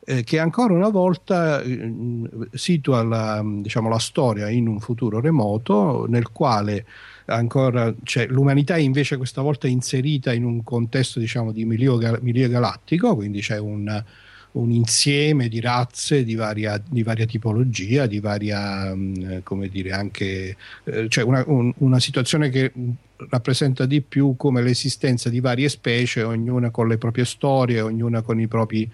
[0.07, 1.91] Eh, che ancora una volta eh,
[2.53, 6.85] situa la, diciamo, la, storia in un futuro remoto nel quale
[7.25, 12.47] ancora cioè, l'umanità è invece questa volta inserita in un contesto diciamo, di milio, milio
[12.47, 14.03] galattico, quindi c'è un,
[14.55, 20.55] un insieme di razze di varia, di varia tipologia, di varia, mm, come dire, anche,
[20.83, 22.71] eh, cioè una, un, una situazione che
[23.29, 28.39] rappresenta di più come l'esistenza di varie specie, ognuna con le proprie storie, ognuna con
[28.39, 28.89] i propri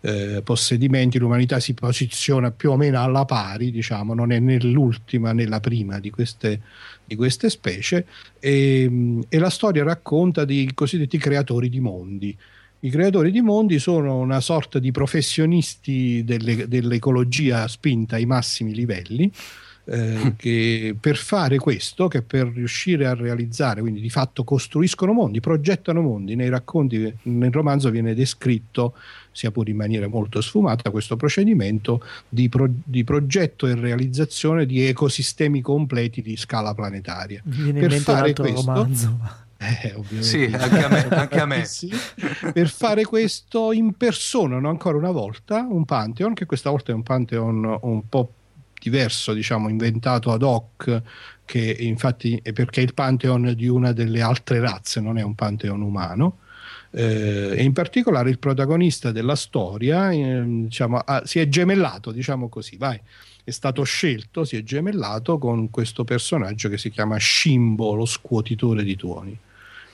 [0.00, 5.32] eh, possedimenti, l'umanità si posiziona più o meno alla pari, diciamo, non è né l'ultima
[5.32, 6.60] né la prima di queste,
[7.04, 8.06] di queste specie,
[8.38, 12.36] e, mm, e la storia racconta di cosiddetti creatori di mondi.
[12.80, 19.30] I creatori di mondi sono una sorta di professionisti delle, dell'ecologia spinta ai massimi livelli.
[19.90, 25.40] Eh, che per fare questo, che per riuscire a realizzare, quindi di fatto costruiscono mondi,
[25.40, 28.92] progettano mondi, nei racconti, nel romanzo viene descritto,
[29.32, 34.82] sia pure in maniera molto sfumata, questo procedimento di, pro, di progetto e realizzazione di
[34.82, 37.40] ecosistemi completi di scala planetaria.
[37.44, 41.08] Viene per fare questo, romanzo eh, sì, anche a me.
[41.10, 41.64] Anche a me.
[41.64, 41.90] sì,
[42.52, 47.78] per fare questo impersonano ancora una volta un Pantheon, che questa volta è un Pantheon
[47.82, 48.32] un po'
[48.80, 51.02] diverso, diciamo, inventato ad hoc,
[51.44, 55.34] che infatti è perché è il Pantheon di una delle altre razze, non è un
[55.34, 56.38] Pantheon umano.
[56.90, 62.48] Eh, e in particolare il protagonista della storia eh, diciamo, ha, si è gemellato, diciamo
[62.48, 62.98] così, vai
[63.42, 68.84] è stato scelto, si è gemellato con questo personaggio che si chiama Shimbo, lo scuotitore
[68.84, 69.38] di tuoni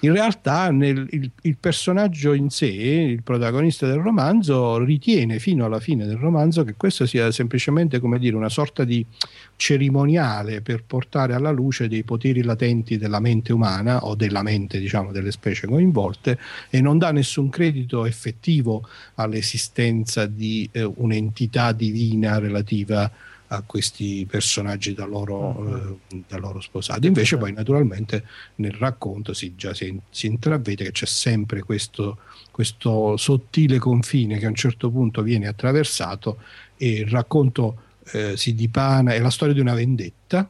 [0.01, 5.81] in realtà nel, il, il, personaggio in sé, il protagonista del romanzo, ritiene fino alla
[5.81, 9.05] fine del romanzo che questo sia semplicemente come dire una sorta di
[9.57, 15.13] cerimoniale per portare alla luce dei poteri latenti della mente umana o della mente diciamo
[15.13, 16.39] delle specie coinvolte
[16.69, 23.11] e non dà nessun credito effettivo all'esistenza di eh, un'entità divina relativa a
[23.67, 25.99] questi personaggi da loro, uh-huh.
[26.11, 27.07] eh, da loro sposati.
[27.07, 28.27] Invece poi naturalmente
[28.57, 32.19] nel racconto si, già si, si intravede che c'è sempre questo,
[32.51, 36.39] questo, sottile confine che a un certo punto viene attraversato
[36.77, 37.83] e il racconto
[38.13, 40.49] eh, si dipana, è la storia di una vendetta,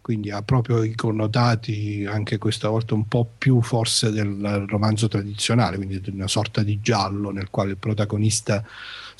[0.00, 5.76] quindi ha proprio i connotati anche questa volta un po' più forse del romanzo tradizionale,
[5.76, 8.64] quindi una sorta di giallo nel quale il protagonista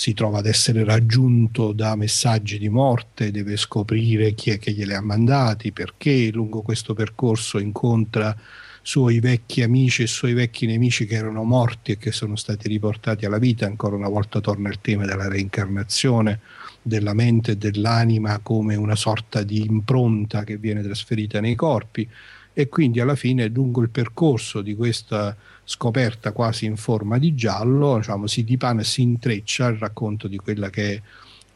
[0.02, 4.94] si trova ad essere raggiunto da messaggi di morte, deve scoprire chi è che glieli
[4.94, 8.36] ha mandati, perché lungo questo percorso incontra
[8.82, 13.26] suoi vecchi amici e suoi vecchi nemici che erano morti e che sono stati riportati
[13.26, 13.66] alla vita.
[13.66, 16.40] Ancora una volta torna il tema della reincarnazione
[16.82, 22.08] della mente e dell'anima come una sorta di impronta che viene trasferita nei corpi
[22.52, 25.36] e quindi alla fine lungo il percorso di questa
[25.72, 30.36] scoperta quasi in forma di giallo diciamo, si dipana e si intreccia il racconto di
[30.36, 31.02] quella che è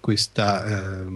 [0.00, 1.06] questa, eh,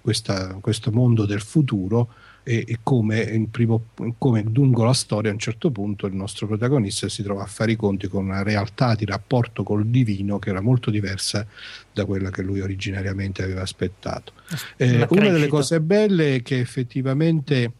[0.00, 2.08] questa, questo mondo del futuro
[2.42, 7.10] e, e come, primo, come, lungo la storia a un certo punto il nostro protagonista
[7.10, 10.62] si trova a fare i conti con una realtà di rapporto col divino che era
[10.62, 11.46] molto diversa
[11.92, 14.32] da quella che lui originariamente aveva aspettato.
[14.76, 17.72] Eh, una delle cose belle è che effettivamente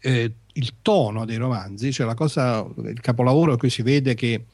[0.00, 4.44] eh, il tono dei romanzi, cioè la cosa, il capolavoro qui si vede che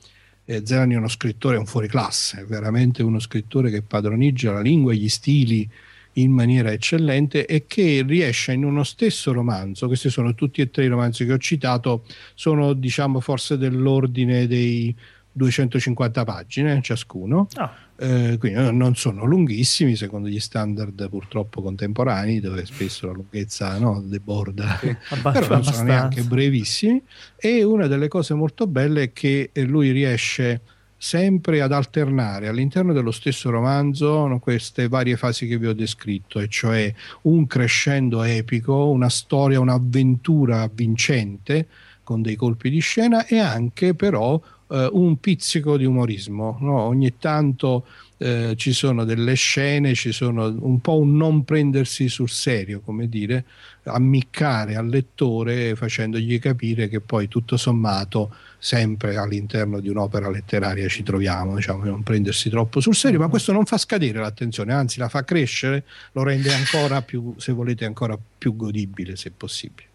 [0.44, 4.92] eh, Zelani è uno scrittore, un fuoriclasse, è veramente uno scrittore che padroneggia la lingua
[4.92, 5.68] e gli stili
[6.14, 10.84] in maniera eccellente e che riesce in uno stesso romanzo, questi sono tutti e tre
[10.84, 14.94] i romanzi che ho citato, sono diciamo forse dell'ordine dei
[15.38, 17.70] 250 pagine ciascuno, oh.
[17.96, 24.02] eh, quindi non sono lunghissimi secondo gli standard purtroppo contemporanei dove spesso la lunghezza no,
[24.04, 24.78] deborda,
[25.22, 27.02] però non sono neanche brevissimi.
[27.36, 30.60] E una delle cose molto belle è che lui riesce
[31.00, 36.48] sempre ad alternare all'interno dello stesso romanzo queste varie fasi che vi ho descritto, e
[36.48, 41.68] cioè un crescendo epico, una storia, un'avventura vincente
[42.02, 46.58] con dei colpi di scena e anche però eh, un pizzico di umorismo.
[46.60, 46.80] No?
[46.82, 47.86] Ogni tanto
[48.18, 53.08] eh, ci sono delle scene, ci sono un po' un non prendersi sul serio, come
[53.08, 53.44] dire,
[53.84, 61.04] ammiccare al lettore facendogli capire che poi tutto sommato sempre all'interno di un'opera letteraria ci
[61.04, 65.08] troviamo, diciamo, non prendersi troppo sul serio, ma questo non fa scadere l'attenzione, anzi la
[65.08, 69.87] fa crescere, lo rende ancora più, se volete, ancora più godibile se possibile.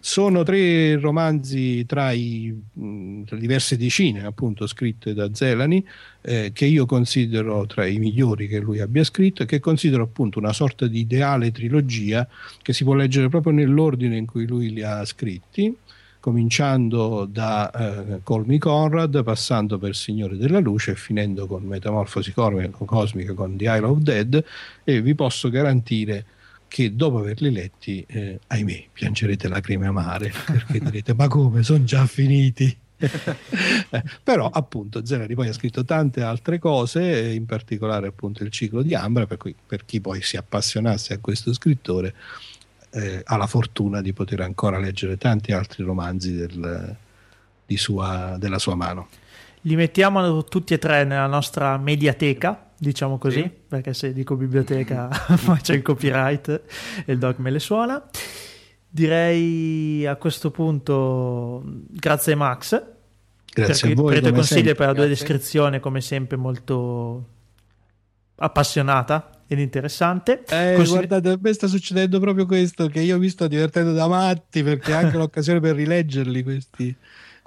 [0.00, 2.54] Sono tre romanzi tra, i,
[3.26, 5.84] tra diverse decine appunto scritte da Zelani
[6.20, 10.38] eh, che io considero tra i migliori che lui abbia scritto e che considero appunto
[10.38, 12.28] una sorta di ideale trilogia
[12.62, 15.76] che si può leggere proprio nell'ordine in cui lui li ha scritti
[16.20, 23.32] cominciando da eh, Colmi Conrad, passando per Signore della Luce e finendo con Metamorfosi Cosmica
[23.32, 24.44] con The Isle of Dead
[24.84, 26.26] e vi posso garantire
[26.70, 32.06] che dopo averli letti, eh, ahimè, piangerete lacrime amare, perché direte, ma come, sono già
[32.06, 32.74] finiti?
[32.96, 38.82] eh, però appunto Zenari poi ha scritto tante altre cose, in particolare appunto il ciclo
[38.82, 42.14] di Ambra, per cui per chi poi si appassionasse a questo scrittore
[42.90, 46.96] eh, ha la fortuna di poter ancora leggere tanti altri romanzi del,
[47.74, 49.08] sua, della sua mano.
[49.62, 53.50] Li mettiamo tutti e tre nella nostra mediateca diciamo così, sì.
[53.68, 55.10] perché se dico biblioteca
[55.60, 56.62] c'è il copyright
[57.04, 58.02] e il doc me le suona.
[58.88, 62.82] Direi a questo punto grazie Max.
[63.52, 64.12] Grazie per, a voi.
[64.14, 64.74] Per i tuoi consigli sempre.
[64.74, 67.26] per la tua descrizione, come sempre, molto
[68.36, 70.42] appassionata ed interessante.
[70.48, 70.94] Eh, Consigli...
[70.94, 74.94] Guardate, a me sta succedendo proprio questo, che io mi sto divertendo da matti perché
[74.94, 76.96] anche l'occasione per rileggerli questi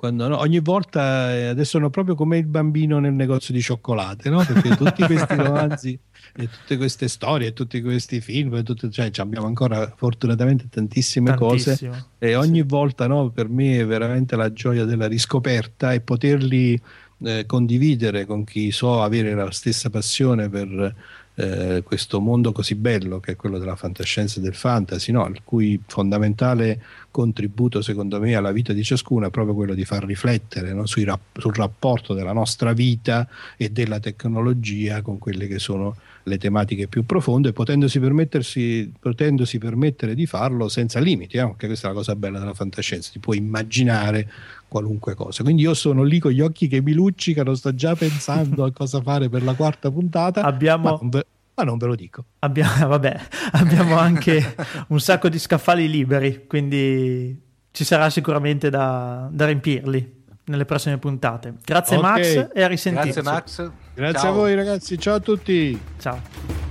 [0.04, 4.30] quando, no, ogni volta eh, adesso sono proprio come il bambino nel negozio di cioccolate,
[4.30, 4.44] no?
[4.44, 5.98] perché tutti questi romanzi
[6.36, 11.92] e tutte queste storie, e tutti questi film, tutte, cioè, abbiamo ancora fortunatamente tantissime Tantissimo.
[11.92, 12.66] cose e ogni sì.
[12.68, 16.78] volta no, per me è veramente la gioia della riscoperta e poterli
[17.24, 20.96] eh, condividere con chi so avere la stessa passione per
[21.36, 25.26] eh, questo mondo così bello che è quello della fantascienza e del fantasy, no?
[25.28, 26.82] il cui fondamentale
[27.14, 30.86] contributo secondo me alla vita di ciascuno è proprio quello di far riflettere no?
[31.06, 36.88] rap- sul rapporto della nostra vita e della tecnologia con quelle che sono le tematiche
[36.88, 41.42] più profonde, potendosi, potendosi permettere di farlo senza limiti, eh?
[41.42, 44.32] anche questa è la cosa bella della fantascienza, ti puoi immaginare
[44.68, 45.44] qualunque cosa.
[45.44, 49.02] Quindi io sono lì con gli occhi che mi luccicano, sto già pensando a cosa
[49.02, 50.42] fare per la quarta puntata.
[50.42, 51.00] Abbiamo...
[51.12, 51.24] Ma
[51.56, 52.26] ma non ve lo dico.
[52.40, 53.20] Abbiamo, vabbè,
[53.54, 54.56] abbiamo anche
[54.90, 57.40] un sacco di scaffali liberi, quindi
[57.72, 61.56] ci sarà sicuramente da, da riempirli nelle prossime puntate.
[61.64, 62.12] Grazie okay.
[62.12, 63.22] Max e a risentirci.
[63.22, 63.72] Grazie Max.
[63.94, 64.32] Grazie ciao.
[64.32, 65.80] a voi ragazzi, ciao a tutti.
[66.00, 66.63] Ciao.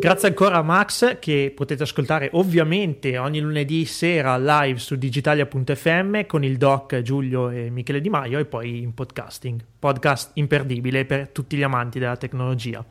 [0.00, 6.42] Grazie ancora a Max che potete ascoltare ovviamente ogni lunedì sera live su digitalia.fm con
[6.42, 9.62] il doc Giulio e Michele Di Maio e poi in podcasting.
[9.78, 12.82] Podcast imperdibile per tutti gli amanti della tecnologia.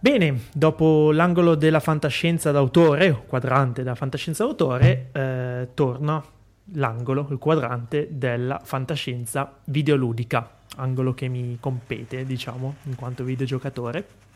[0.00, 6.20] Bene, dopo l'angolo della fantascienza d'autore, o quadrante della fantascienza d'autore, eh, torna
[6.72, 14.29] l'angolo, il quadrante della fantascienza videoludica, angolo che mi compete, diciamo, in quanto videogiocatore.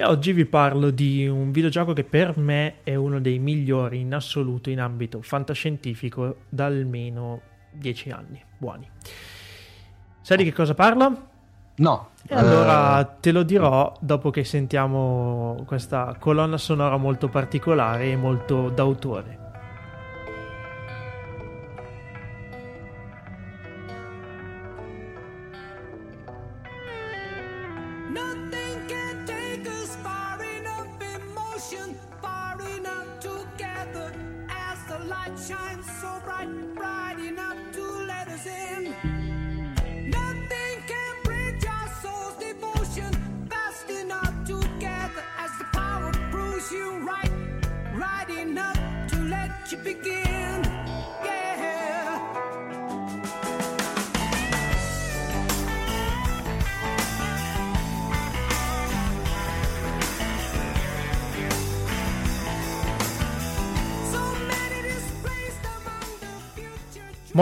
[0.00, 4.14] E oggi vi parlo di un videogioco che per me è uno dei migliori in
[4.14, 7.40] assoluto in ambito fantascientifico da almeno
[7.72, 8.88] 10 anni buoni.
[10.20, 11.26] Sai di che cosa parlo?
[11.78, 12.10] No.
[12.28, 13.18] E allora uh...
[13.18, 19.47] te lo dirò dopo che sentiamo questa colonna sonora molto particolare e molto d'autore.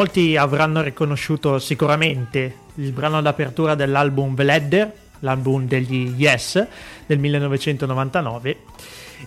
[0.06, 6.64] Molti avranno riconosciuto sicuramente il brano d'apertura dell'album The Ladder, l'album degli Yes
[7.06, 8.56] del 1999.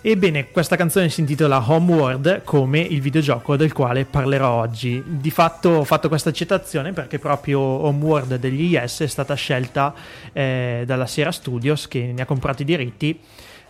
[0.00, 5.02] Ebbene, questa canzone si intitola Homeworld come il videogioco del quale parlerò oggi.
[5.04, 9.92] Di fatto ho fatto questa citazione perché proprio Homeworld degli Yes è stata scelta
[10.32, 13.20] eh, dalla Sierra Studios che ne ha comprato i diritti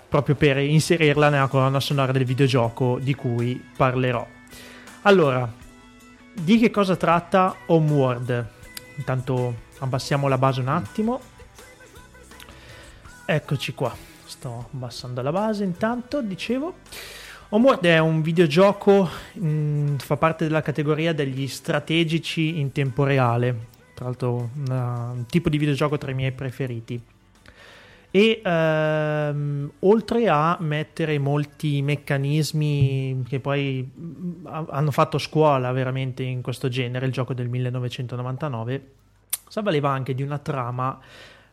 [0.08, 4.24] proprio per inserirla nella colonna sonora del videogioco di cui parlerò.
[5.02, 5.52] Allora,
[6.32, 8.46] di che cosa tratta Homeworld?
[8.96, 11.20] Intanto abbassiamo la base un attimo.
[13.24, 13.94] Eccoci qua.
[14.24, 16.74] Sto abbassando la base intanto, dicevo.
[17.50, 23.68] Homeworld è un videogioco, mh, mm, fa parte della categoria degli strategici in tempo reale.
[23.94, 27.00] Tra l'altro un tipo di videogioco tra i miei preferiti
[28.10, 36.42] e ehm, oltre a mettere molti meccanismi che poi mm, hanno fatto scuola veramente in
[36.42, 38.86] questo genere, il gioco del 1999,
[39.48, 40.98] si avvaleva anche di una trama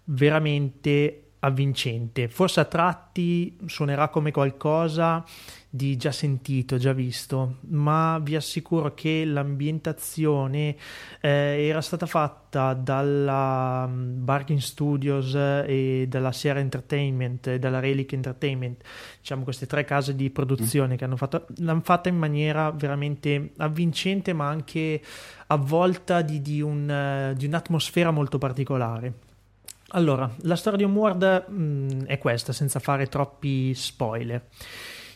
[0.06, 2.28] veramente avvincente.
[2.28, 5.24] Forse a tratti suonerà come qualcosa
[5.70, 10.76] di già sentito, già visto, ma vi assicuro che l'ambientazione
[11.22, 18.14] eh, era stata fatta dalla um, Bargain Studios e dalla Sierra Entertainment e dalla Relic
[18.14, 18.82] Entertainment,
[19.20, 20.98] diciamo queste tre case di produzione mm.
[20.98, 25.02] che hanno fatto, l'hanno fatta in maniera veramente avvincente, ma anche
[25.48, 29.27] avvolta di, di, un, uh, di un'atmosfera molto particolare.
[29.92, 34.44] Allora, la storia di Homeworld mh, mm, è questa, senza fare troppi spoiler.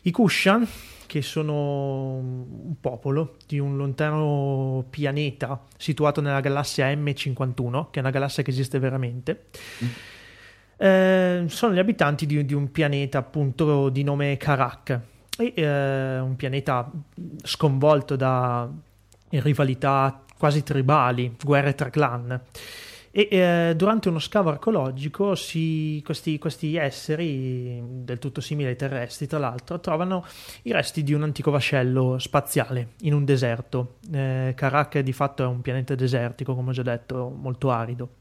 [0.04, 0.66] I Kushan,
[1.08, 8.12] che sono un popolo di un lontano pianeta situato nella galassia M51, che è una
[8.12, 9.48] galassia che esiste veramente,
[9.84, 9.88] mm.
[10.78, 15.00] eh, sono gli abitanti di, di, un pianeta appunto di nome Karak,
[15.38, 16.90] e, eh, un pianeta
[17.44, 18.70] sconvolto da
[19.32, 22.42] rivalità quasi tribali, guerre tra clan
[23.14, 29.28] e eh, durante uno scavo archeologico si, questi, questi, esseri, del tutto simili ai terrestri
[29.28, 30.26] tra l'altro, trovano
[30.64, 33.98] i resti di un antico vascello spaziale in un deserto.
[34.12, 38.16] Eh, Karak di fatto è un pianeta desertico, come ho già detto, molto arido.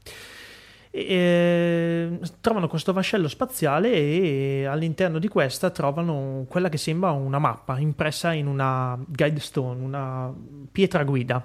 [0.89, 7.39] E, eh, trovano questo vascello spaziale e all'interno di questa trovano quella che sembra una
[7.39, 10.33] mappa impressa in una guide stone, una
[10.69, 11.41] pietra guida,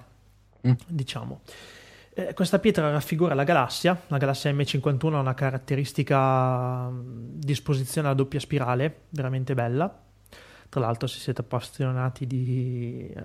[0.66, 0.73] mm.
[0.89, 1.43] diciamo.
[2.18, 8.40] Eh, questa pietra raffigura la galassia, la galassia M51 ha una caratteristica disposizione a doppia
[8.40, 10.02] spirale, veramente bella.
[10.70, 13.22] Tra l'altro se siete appassionati di eh,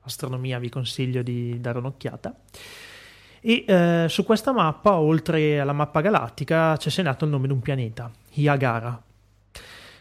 [0.00, 2.34] astronomia vi consiglio di dare un'occhiata.
[3.42, 7.60] E eh, su questa mappa, oltre alla mappa galattica, c'è segnato il nome di un
[7.60, 9.02] pianeta, Iagara.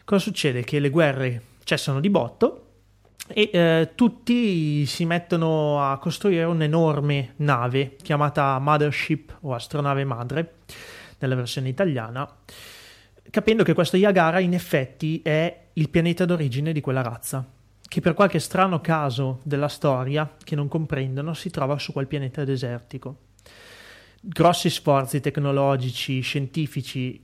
[0.05, 0.63] Cosa succede?
[0.63, 2.68] Che le guerre cessano di botto
[3.27, 10.53] e eh, tutti si mettono a costruire un'enorme nave chiamata Mothership o astronave madre
[11.19, 12.27] nella versione italiana,
[13.29, 17.45] capendo che questo Yagara in effetti è il pianeta d'origine di quella razza,
[17.87, 22.43] che per qualche strano caso della storia che non comprendono si trova su quel pianeta
[22.43, 23.17] desertico.
[24.21, 27.23] Grossi sforzi tecnologici, scientifici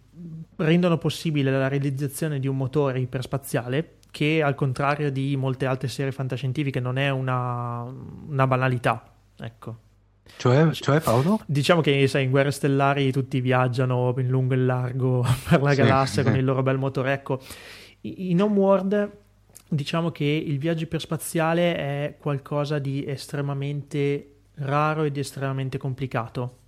[0.58, 6.14] rendono possibile la realizzazione di un motore iperspaziale che al contrario di molte altre serie
[6.14, 7.82] fantascientifiche non è una,
[8.30, 9.12] una banalità.
[9.38, 9.80] Ecco.
[10.38, 11.42] Cioè, cioè, Paolo?
[11.46, 15.72] Diciamo che sai, in Guerre Stellari tutti viaggiano in lungo e in largo per la
[15.72, 15.76] sì.
[15.76, 17.12] galassia con il loro bel motore.
[17.12, 17.42] Ecco,
[18.04, 19.12] in Homeworld
[19.68, 26.60] diciamo che il viaggio iperspaziale è qualcosa di estremamente raro e di estremamente complicato.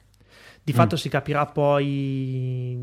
[0.68, 0.98] Di fatto mm.
[0.98, 2.76] si capirà poi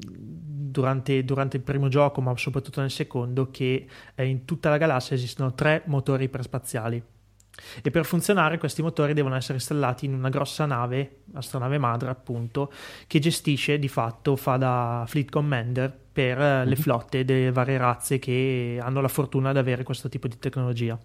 [0.00, 3.86] durante, durante, il primo gioco, ma soprattutto nel secondo, che
[4.16, 7.00] eh, in tutta la galassia esistono tre motori iperspaziali.
[7.82, 12.72] E per funzionare questi motori devono essere installati in una grossa nave, astronave madre appunto,
[13.06, 16.66] che gestisce di fatto, fa da fleet commander per mm-hmm.
[16.66, 16.82] le mhm.
[16.82, 20.98] flotte delle varie razze che hanno la fortuna di avere questo tipo di tecnologia.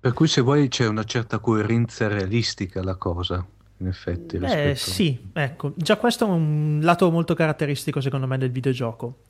[0.00, 3.46] Per cui se vuoi c'è una certa coerenza realistica alla cosa
[3.82, 4.36] in effetti.
[4.36, 9.22] Eh sì, ecco, già questo è un lato molto caratteristico secondo me del videogioco.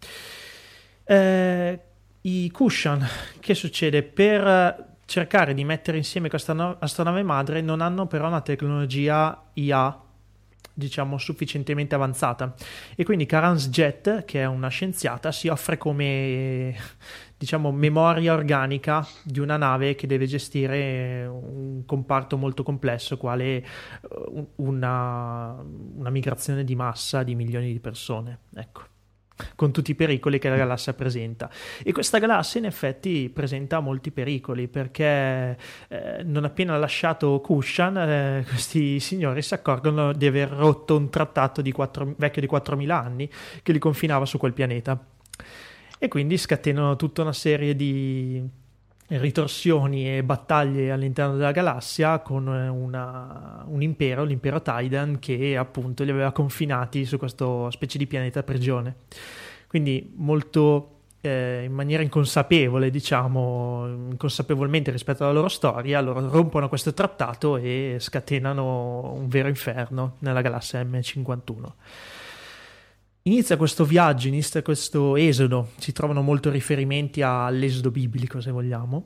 [1.05, 1.81] Eh,
[2.23, 3.07] I cushion,
[3.41, 4.03] che succede?
[4.03, 10.01] Per cercare di mettere insieme questa no- astronave madre non hanno però una tecnologia IA
[10.75, 12.55] diciamo sufficientemente avanzata
[12.95, 16.75] e quindi Karan's Jet che è una scienziata si offre come
[17.43, 23.65] diciamo, memoria organica di una nave che deve gestire un comparto molto complesso, quale eh,
[24.57, 25.57] una,
[25.97, 28.39] una migrazione di massa di milioni di persone.
[28.55, 28.83] Ecco
[29.57, 31.51] con tutti i pericoli che la galassia presenta.
[31.83, 35.59] E questa galassia in effetti presenta molti pericoli perché
[35.89, 41.61] eh, non appena lasciato Kushan, eh, questi signori si accorgono di aver rotto un trattato
[41.61, 43.29] di 4, vecchio di 4.000 anni
[43.65, 45.05] che li confinava su quel pianeta
[46.03, 48.45] e quindi scatenano tutta una serie di
[49.07, 56.11] ritorsioni e battaglie all'interno della galassia con una, un impero, l'impero Titan, che appunto li
[56.11, 58.97] aveva confinati su questa specie di pianeta prigione.
[59.69, 66.93] Quindi molto eh, in maniera inconsapevole, diciamo, inconsapevolmente rispetto alla loro storia, loro rompono questo
[66.93, 71.73] trattato e scatenano un vero inferno nella galassia M51.
[73.25, 79.05] Inizia questo viaggio, inizia questo esodo, si trovano molti riferimenti all'esodo biblico se vogliamo,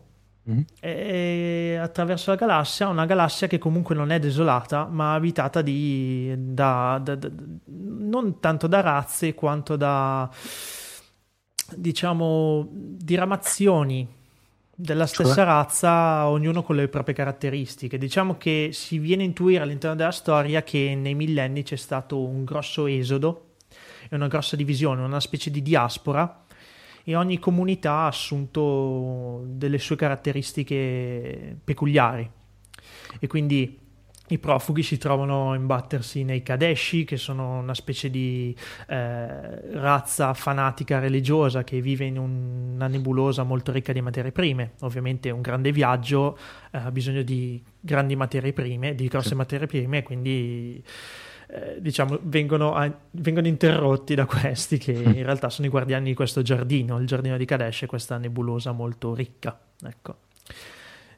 [0.51, 0.61] mm.
[0.81, 6.99] e attraverso la galassia, una galassia che comunque non è desolata ma abitata di, da,
[7.03, 7.31] da, da,
[7.67, 10.31] non tanto da razze quanto da
[11.75, 14.09] diciamo diramazioni
[14.75, 15.45] della stessa cioè?
[15.45, 17.99] razza, ognuno con le proprie caratteristiche.
[17.99, 22.45] Diciamo che si viene a intuire all'interno della storia che nei millenni c'è stato un
[22.45, 23.46] grosso esodo
[24.09, 26.45] è una grossa divisione, una specie di diaspora
[27.05, 32.29] e ogni comunità ha assunto delle sue caratteristiche peculiari
[33.21, 33.85] e quindi
[34.29, 38.55] i profughi si trovano a imbattersi nei Kadeshi, che sono una specie di
[38.89, 44.73] eh, razza fanatica religiosa che vive in una nebulosa molto ricca di materie prime.
[44.81, 46.37] Ovviamente un grande viaggio
[46.73, 49.35] eh, ha bisogno di grandi materie prime, di grosse sì.
[49.37, 50.83] materie prime, quindi
[51.49, 56.15] eh, diciamo, vengono, a, vengono, interrotti da questi che in realtà sono i guardiani di
[56.15, 59.59] questo giardino, il giardino di Kadesh, questa nebulosa molto ricca.
[59.83, 60.25] Ecco.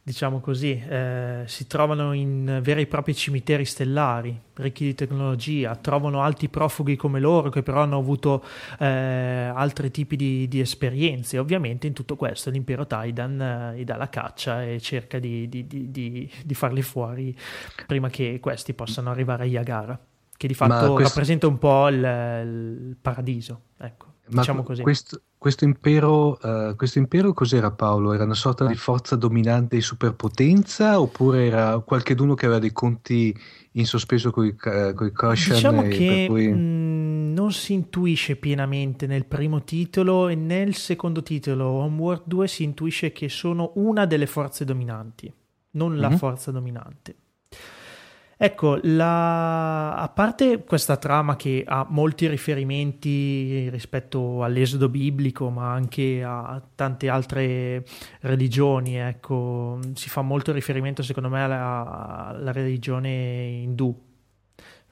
[0.03, 6.23] Diciamo così, eh, si trovano in veri e propri cimiteri stellari, ricchi di tecnologia, trovano
[6.23, 8.43] altri profughi come loro che però hanno avuto
[8.79, 11.39] eh, altri tipi di, di, esperienze.
[11.39, 15.67] Ovviamente in tutto questo l'impero Taidan eh, gli dà la caccia e cerca di, di,
[15.67, 17.37] di, farli fuori
[17.87, 20.08] prima che questi possano arrivare a Yagara
[20.39, 21.03] che di fatto questo...
[21.03, 23.63] rappresenta un po' il, il paradiso.
[23.77, 24.83] Ecco, Ma diciamo così.
[24.83, 28.13] Questo, questo, impero, uh, questo impero cos'era Paolo?
[28.13, 33.37] Era una sorta di forza dominante di superpotenza oppure era qualcheduno che aveva dei conti
[33.73, 35.55] in sospeso con i uh, Koshan?
[35.55, 36.47] Diciamo che cui...
[36.47, 42.63] mh, non si intuisce pienamente nel primo titolo e nel secondo titolo, Homeworld 2, si
[42.63, 45.33] intuisce che sono una delle forze dominanti,
[45.73, 46.01] non mm-hmm.
[46.01, 47.17] la forza dominante.
[48.41, 49.97] Ecco, la...
[49.97, 57.09] a parte questa trama che ha molti riferimenti rispetto all'esodo biblico, ma anche a tante
[57.09, 57.85] altre
[58.21, 64.07] religioni, ecco, si fa molto riferimento secondo me alla, alla religione indù.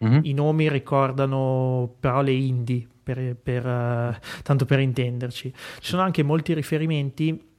[0.05, 0.20] Mm-hmm.
[0.24, 5.52] I nomi ricordano parole indie, per, per, uh, tanto per intenderci.
[5.52, 7.55] Ci sono anche molti riferimenti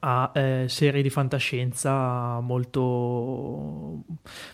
[0.00, 4.04] a eh, serie di fantascienza molto,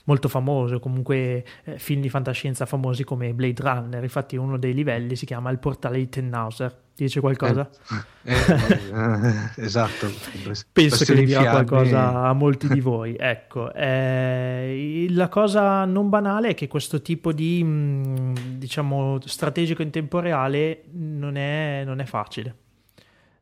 [0.05, 4.03] molto famose, o comunque eh, film di fantascienza famosi come Blade Runner.
[4.03, 6.83] Infatti, uno dei livelli si chiama Il portale di Tannhauser.
[6.95, 7.69] Ti dice qualcosa?
[8.23, 10.07] Eh, eh, esatto.
[10.71, 13.17] Penso che dirà qualcosa a molti di voi.
[13.25, 19.91] Ecco, eh, la cosa non banale è che questo tipo di mm, diciamo strategico in
[19.91, 22.64] tempo reale non è, non è facile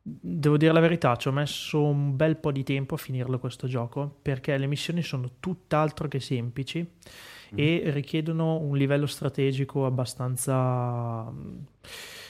[0.05, 3.69] Devo dire la verità, ci ho messo un bel po' di tempo a finirlo questo
[3.69, 7.55] gioco perché le missioni sono tutt'altro che semplici mm.
[7.55, 11.59] e richiedono un livello strategico abbastanza mm,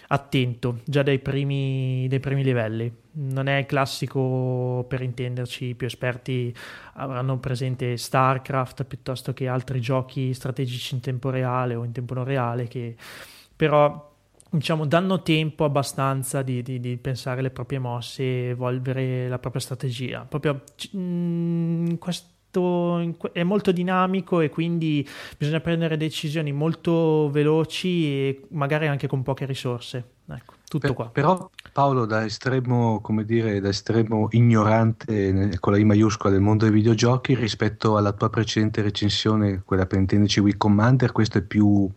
[0.08, 2.94] attento già dai primi, dai primi livelli.
[3.12, 6.54] Non è il classico, per intenderci, i più esperti
[6.94, 12.24] avranno presente StarCraft piuttosto che altri giochi strategici in tempo reale o in tempo non
[12.24, 12.96] reale che
[13.56, 14.11] però
[14.52, 19.62] diciamo, danno tempo abbastanza di, di, di, pensare le proprie mosse e evolvere la propria
[19.62, 20.26] strategia.
[20.28, 20.62] Proprio
[20.92, 25.08] mh, mm, questo è molto dinamico e quindi
[25.38, 30.04] bisogna prendere decisioni molto veloci e magari anche con poche risorse.
[30.28, 31.08] Ecco, tutto per, qua.
[31.08, 36.66] Però Paolo, da estremo, come dire, da estremo ignorante con la I maiuscola del mondo
[36.66, 41.90] dei videogiochi rispetto alla tua precedente recensione, quella per intenderci Wii Commander, questo è più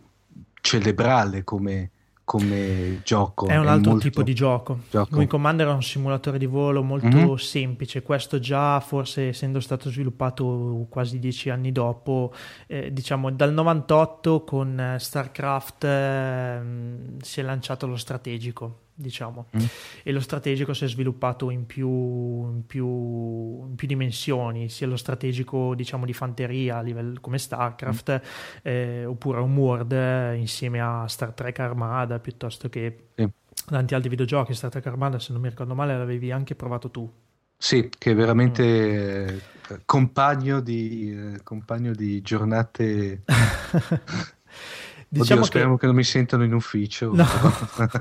[0.62, 1.90] cerebrale come,
[2.26, 3.46] come gioco.
[3.46, 4.08] È un altro molto...
[4.08, 4.80] tipo di gioco.
[4.90, 5.14] gioco.
[5.14, 7.34] Wing Commander è un simulatore di volo molto mm-hmm.
[7.34, 12.34] semplice, questo già forse essendo stato sviluppato quasi dieci anni dopo,
[12.66, 16.60] eh, diciamo dal 98 con eh, StarCraft eh,
[17.20, 19.64] si è lanciato lo strategico diciamo, mm.
[20.02, 22.86] e lo strategico si è sviluppato in più, in, più,
[23.66, 28.60] in più, dimensioni, sia lo strategico diciamo di fanteria a livello come StarCraft, mm.
[28.62, 33.28] eh, oppure Homeworld eh, insieme a Star Trek Armada, piuttosto che sì.
[33.66, 34.54] tanti altri videogiochi.
[34.54, 37.10] Star Trek Armada, se non mi ricordo male, l'avevi anche provato tu.
[37.58, 39.32] Sì, che è veramente
[39.72, 39.76] mm.
[39.84, 43.22] compagno, di, eh, compagno di giornate
[45.08, 45.44] Diciamo Oddio, che...
[45.44, 47.14] speriamo che non mi sentano in ufficio.
[47.14, 47.24] No.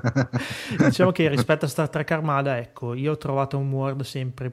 [0.86, 4.52] diciamo che rispetto a Star Trek Armada, ecco, io ho trovato un Word sempre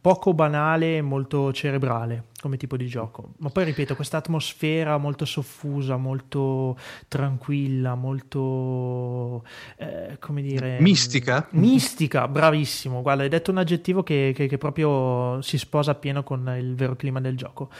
[0.00, 3.34] poco banale e molto cerebrale come tipo di gioco.
[3.38, 6.76] Ma poi ripeto, questa atmosfera molto soffusa, molto
[7.06, 9.44] tranquilla, molto
[9.76, 11.46] eh, come dire mistica.
[11.52, 13.00] Mistica, bravissimo.
[13.00, 16.96] Guarda, hai detto un aggettivo che, che, che proprio si sposa appieno con il vero
[16.96, 17.70] clima del gioco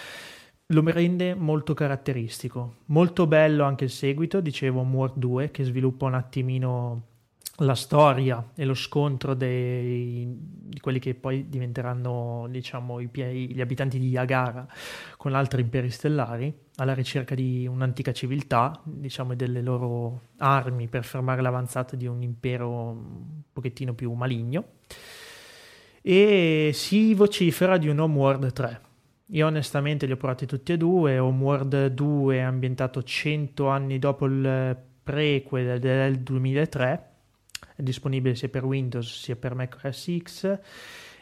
[0.68, 2.76] lo rende molto caratteristico.
[2.86, 7.02] Molto bello anche il seguito, dicevo War 2, che sviluppa un attimino
[7.60, 13.98] la storia e lo scontro dei, di quelli che poi diventeranno diciamo i, gli abitanti
[13.98, 14.66] di Yagara
[15.16, 21.05] con altri imperi stellari alla ricerca di un'antica civiltà diciamo e delle loro armi per
[21.05, 24.64] fermare l'avanzata di un impero un pochettino più maligno
[26.02, 28.85] e si vocifera di un Homeworld 3
[29.31, 31.19] io onestamente li ho provati tutti e due.
[31.19, 37.11] Homeworld 2 è ambientato 100 anni dopo il prequel del 2003,
[37.77, 40.59] è disponibile sia per Windows sia per Mac OS X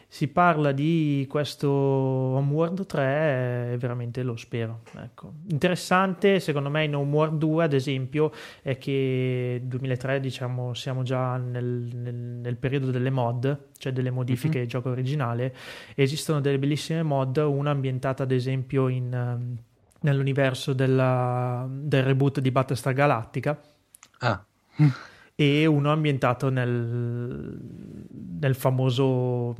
[0.07, 4.81] si parla di questo Homeworld 3 e veramente lo spero.
[4.97, 5.33] Ecco.
[5.49, 11.89] Interessante secondo me in Homeworld 2 ad esempio è che 2003 diciamo siamo già nel,
[11.93, 14.63] nel, nel periodo delle mod, cioè delle modifiche mm-hmm.
[14.63, 15.55] al gioco originale,
[15.95, 19.57] esistono delle bellissime mod, una ambientata ad esempio in, um,
[20.01, 23.59] nell'universo della, del reboot di Battlestar Galactica.
[24.19, 24.45] Ah
[25.35, 27.59] e uno ambientato nel,
[28.39, 29.55] nel famoso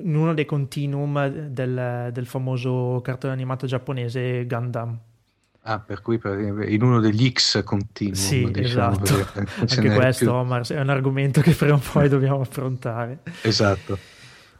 [0.00, 4.98] in uno dei continuum del, del famoso cartone animato giapponese Gundam.
[5.62, 8.14] Ah, per cui in uno degli X continuum.
[8.14, 9.40] Sì, diciamo, esatto.
[9.58, 10.32] Anche questo, più...
[10.32, 13.22] Omar, è un argomento che prima o poi dobbiamo affrontare.
[13.42, 13.98] Esatto.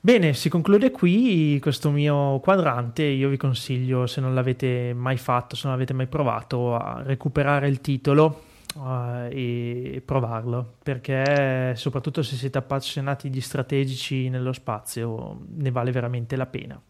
[0.01, 3.05] Bene, si conclude qui questo mio quadrante.
[3.05, 7.69] Io vi consiglio, se non l'avete mai fatto, se non l'avete mai provato, a recuperare
[7.69, 8.45] il titolo
[8.77, 16.36] uh, e provarlo perché soprattutto se siete appassionati di strategici nello spazio ne vale veramente
[16.36, 16.81] la pena.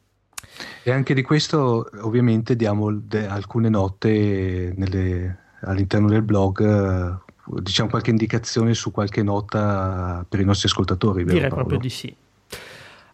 [0.83, 7.21] E anche di questo ovviamente diamo de- alcune note nelle, all'interno del blog,
[7.61, 11.25] diciamo qualche indicazione su qualche nota per i nostri ascoltatori.
[11.25, 11.55] Direi Paolo?
[11.55, 12.15] proprio di sì.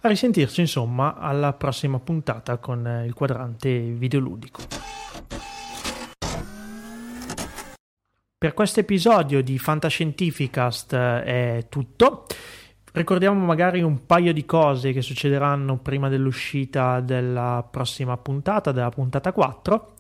[0.05, 4.63] A risentirci insomma alla prossima puntata con il quadrante videoludico.
[8.43, 12.27] Per questo episodio di Fantascientificast eh, è tutto.
[12.91, 19.31] Ricordiamo magari un paio di cose che succederanno prima dell'uscita della prossima puntata, della puntata
[19.31, 19.95] 4.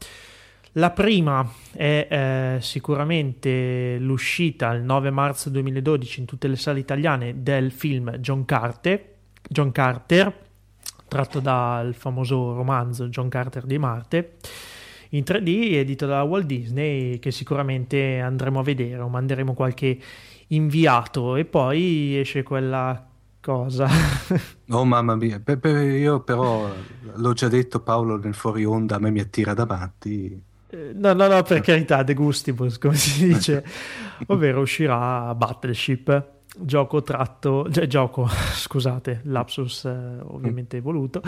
[0.72, 7.44] La prima è eh, sicuramente l'uscita il 9 marzo 2012 in tutte le sale italiane
[7.44, 10.36] del film John Carter, John Carter
[11.06, 14.38] tratto dal famoso romanzo John Carter di Marte
[15.14, 19.98] in 3D edito da Walt Disney che sicuramente andremo a vedere o manderemo qualche
[20.48, 23.06] inviato e poi esce quella
[23.40, 23.88] cosa.
[24.70, 26.70] oh mamma mia, per, per, io però
[27.14, 30.42] l'ho già detto Paolo nel fuori onda, a me mi attira da matti.
[30.68, 33.64] Eh, no, no, no, per carità, de gustibus, come si dice,
[34.28, 38.26] ovvero uscirà Battleship, gioco tratto, cioè, gioco,
[38.56, 41.20] scusate, lapsus eh, ovviamente voluto,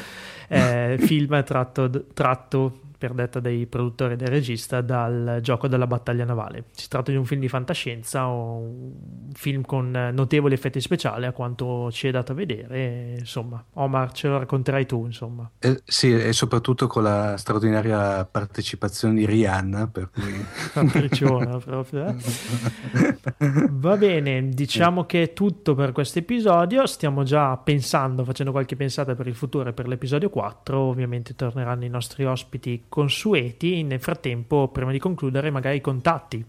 [0.48, 6.24] eh, film tratto, tratto per detta dei produttori e del regista, dal gioco della battaglia
[6.24, 6.64] navale.
[6.70, 8.93] Si tratta di un film di fantascienza un
[9.35, 13.16] film con notevoli effetti speciali, a quanto ci è dato a vedere.
[13.18, 15.51] Insomma, Omar, ce lo racconterai tu, insomma.
[15.59, 20.47] Eh, sì, e soprattutto con la straordinaria partecipazione di Rihanna, per cui...
[21.62, 22.16] proprio, eh?
[23.70, 26.86] Va bene, diciamo che è tutto per questo episodio.
[26.86, 30.78] Stiamo già pensando, facendo qualche pensata per il futuro e per l'episodio 4.
[30.78, 33.82] Ovviamente torneranno i nostri ospiti consueti.
[33.82, 36.46] Nel frattempo, prima di concludere, magari i contatti.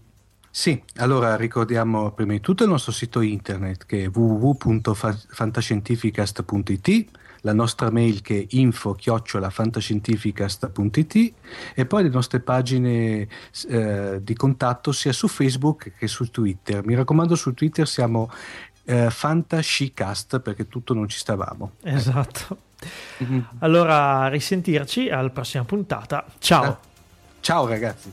[0.48, 7.04] Sì, allora ricordiamo prima di tutto il nostro sito internet che è www.fantascientificast.it,
[7.40, 11.32] la nostra mail che è info-fantascientificast.it
[11.74, 13.28] e poi le nostre pagine
[13.68, 16.82] eh, di contatto sia su Facebook che su Twitter.
[16.86, 18.30] Mi raccomando, su Twitter siamo
[18.86, 21.72] eh, Fantascicast perché tutto non ci stavamo.
[21.82, 22.64] Esatto.
[23.22, 23.40] Mm-hmm.
[23.58, 26.24] Allora, risentirci alla prossima puntata.
[26.38, 26.78] Ciao.
[27.40, 28.12] Ciao ragazzi.